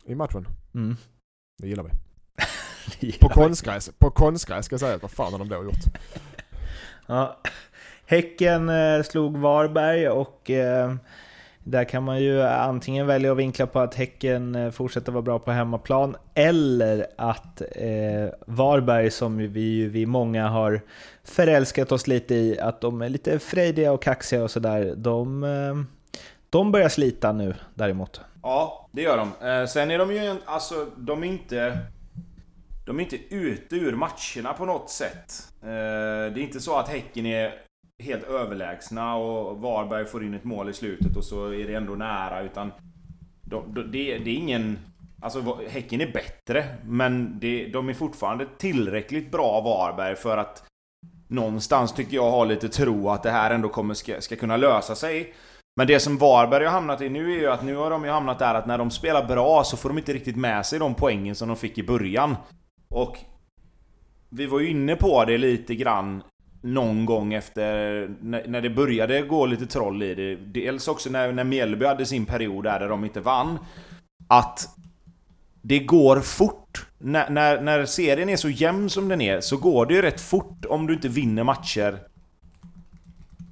[0.05, 0.47] I matchen?
[0.75, 0.95] Mm.
[1.57, 1.89] Det gillar vi.
[2.99, 4.97] det gillar på konstgräs, på konstgräs ska jag säga.
[5.01, 6.01] Vad fan har de då gjort?
[7.07, 7.39] ja.
[8.05, 10.95] Häcken eh, slog Varberg och eh,
[11.71, 15.39] där kan man ju antingen välja att vinkla på att Häcken eh, fortsätter vara bra
[15.39, 20.81] på hemmaplan, eller att eh, Varberg, som vi, vi många har
[21.23, 25.75] förälskat oss lite i, att de är lite frejdiga och kaxiga och sådär, de, eh,
[26.49, 28.21] de börjar slita nu däremot.
[28.43, 29.47] Ja, det gör de.
[29.47, 31.77] Eh, sen är de ju, alltså, de är inte...
[32.85, 35.33] De är inte ute ur matcherna på något sätt.
[35.61, 35.67] Eh,
[36.33, 37.66] det är inte så att Häcken är
[38.03, 41.95] helt överlägsna och Varberg får in ett mål i slutet och så är det ändå
[41.95, 42.71] nära utan...
[43.41, 44.79] De, de, det, det, är ingen...
[45.21, 50.63] Alltså Häcken är bättre, men det, de är fortfarande tillräckligt bra Varberg för att
[51.27, 54.95] någonstans tycker jag ha lite tro att det här ändå kommer ska, ska kunna lösa
[54.95, 55.33] sig.
[55.75, 58.11] Men det som Varberg har hamnat i nu är ju att nu har de ju
[58.11, 60.95] hamnat där att när de spelar bra så får de inte riktigt med sig de
[60.95, 62.35] poängen som de fick i början.
[62.89, 63.17] Och
[64.29, 66.23] vi var ju inne på det lite grann
[66.61, 70.35] någon gång efter när det började gå lite troll i det.
[70.35, 73.59] Dels också när, när Mjällby hade sin period där, där de inte vann.
[74.27, 74.69] Att
[75.61, 76.85] det går fort.
[76.97, 80.21] När, när, när serien är så jämn som den är så går det ju rätt
[80.21, 81.99] fort om du inte vinner matcher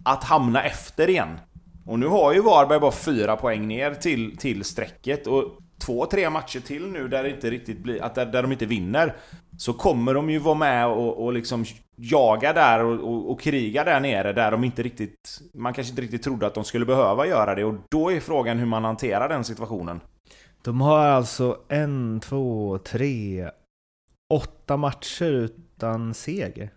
[0.05, 1.39] att hamna efter igen.
[1.85, 5.43] Och nu har ju Varberg bara fyra poäng ner till, till strecket och
[5.85, 8.65] två, tre matcher till nu där det inte riktigt blir, att där, där de inte
[8.65, 9.15] vinner
[9.57, 11.65] så kommer de ju vara med och, och liksom
[11.95, 15.41] jaga där och, och, och, kriga där nere där de inte riktigt...
[15.53, 18.59] Man kanske inte riktigt trodde att de skulle behöva göra det och då är frågan
[18.59, 20.01] hur man hanterar den situationen.
[20.61, 23.49] De har alltså en, två, tre,
[24.33, 26.69] åtta matcher utan seger.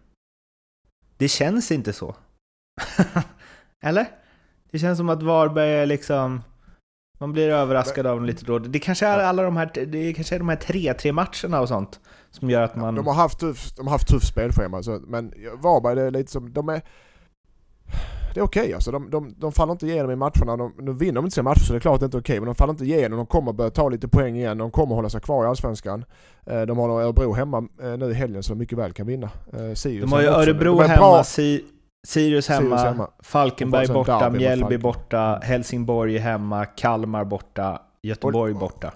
[1.16, 2.16] Det känns inte så.
[3.82, 4.06] Eller?
[4.70, 6.42] Det känns som att Varberg är liksom...
[7.18, 8.58] Man blir överraskad av dem lite då.
[8.58, 12.00] Det kanske är alla de här, det kanske är de här 3-3 matcherna och sånt
[12.30, 12.94] som gör att man...
[12.94, 16.32] De har haft tufft, de har haft tufft spelschema, så, men Varberg det är lite
[16.32, 16.82] som, de är...
[18.34, 18.90] Det är okej okay, alltså.
[18.90, 20.56] De, de, de faller inte igenom i matcherna.
[20.56, 22.20] De, de vinner de inte sina matcher så det är klart att det inte är
[22.20, 22.32] okej.
[22.32, 23.16] Okay, men de faller inte igenom.
[23.16, 24.58] De kommer börja ta lite poäng igen.
[24.58, 26.04] De kommer hålla sig kvar i Allsvenskan.
[26.46, 29.30] Eh, de har Örebro hemma eh, nu i helgen så de mycket väl kan vinna.
[29.52, 31.64] Eh, Sirius de har ju Örebro hemma, si
[32.06, 33.10] Sirius hemma, Sirius hemma.
[33.22, 38.92] Falkenberg borta, Mjällby borta, Helsingborg hemma, Kalmar borta, Göteborg och, borta.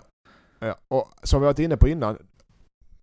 [0.58, 2.18] Ja, och som vi varit inne på innan,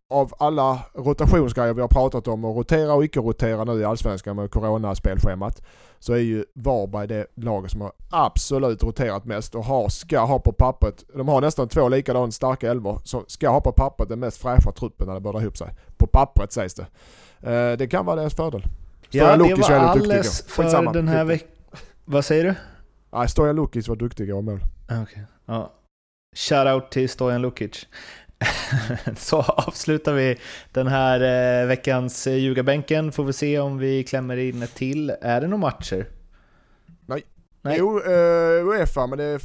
[0.09, 4.35] av alla rotationsgrejer vi har pratat om och rotera och icke rotera nu i Allsvenskan
[4.35, 5.61] med Corona-spelschemat
[5.99, 10.39] så är ju Varberg det laget som har absolut roterat mest och har, ska ha
[10.39, 14.19] på pappret, de har nästan två likadant starka elvor, som ska ha på pappret den
[14.19, 15.75] mest fräscha truppen när det börjar ihop sig.
[15.97, 16.85] På pappret sägs det.
[17.51, 18.63] Eh, det kan vara deras fördel.
[19.09, 21.47] Stojan ja, det var alldeles för den här veckan.
[22.05, 22.55] Vad säger du?
[23.11, 24.59] Nej, Stojan Lukic var duktig i mål.
[24.85, 25.23] Okay.
[25.45, 25.73] Ja.
[26.35, 27.87] Shoutout till Stojan Lukic.
[29.17, 30.37] så avslutar vi
[30.71, 31.21] den här
[31.61, 33.11] eh, veckans eh, ljugarbänken.
[33.11, 35.09] Får vi se om vi klämmer in ett till.
[35.21, 36.05] Är det några matcher?
[37.05, 37.23] Nej.
[37.61, 37.75] Nej.
[37.79, 39.39] Jo, uh, Uefa, men det,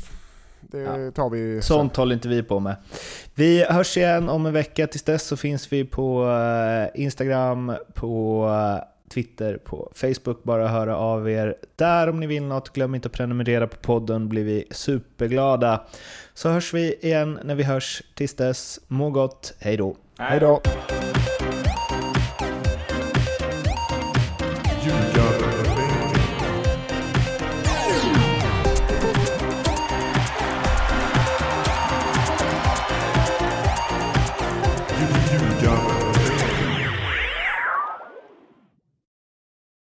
[0.60, 1.10] det ja.
[1.10, 1.62] tar vi sen.
[1.62, 2.76] Sånt håller inte vi på med.
[3.34, 4.86] Vi hörs igen om en vecka.
[4.86, 8.46] Tills dess så finns vi på uh, Instagram, på
[9.10, 10.42] Twitter, på Facebook.
[10.42, 12.72] Bara höra av er där om ni vill något.
[12.72, 15.84] Glöm inte att prenumerera på podden, blir vi superglada.
[16.34, 18.02] Så hörs vi igen när vi hörs.
[18.14, 19.54] Tills dess, må gott.
[19.60, 19.96] Hej då.
[20.18, 20.60] Hej då.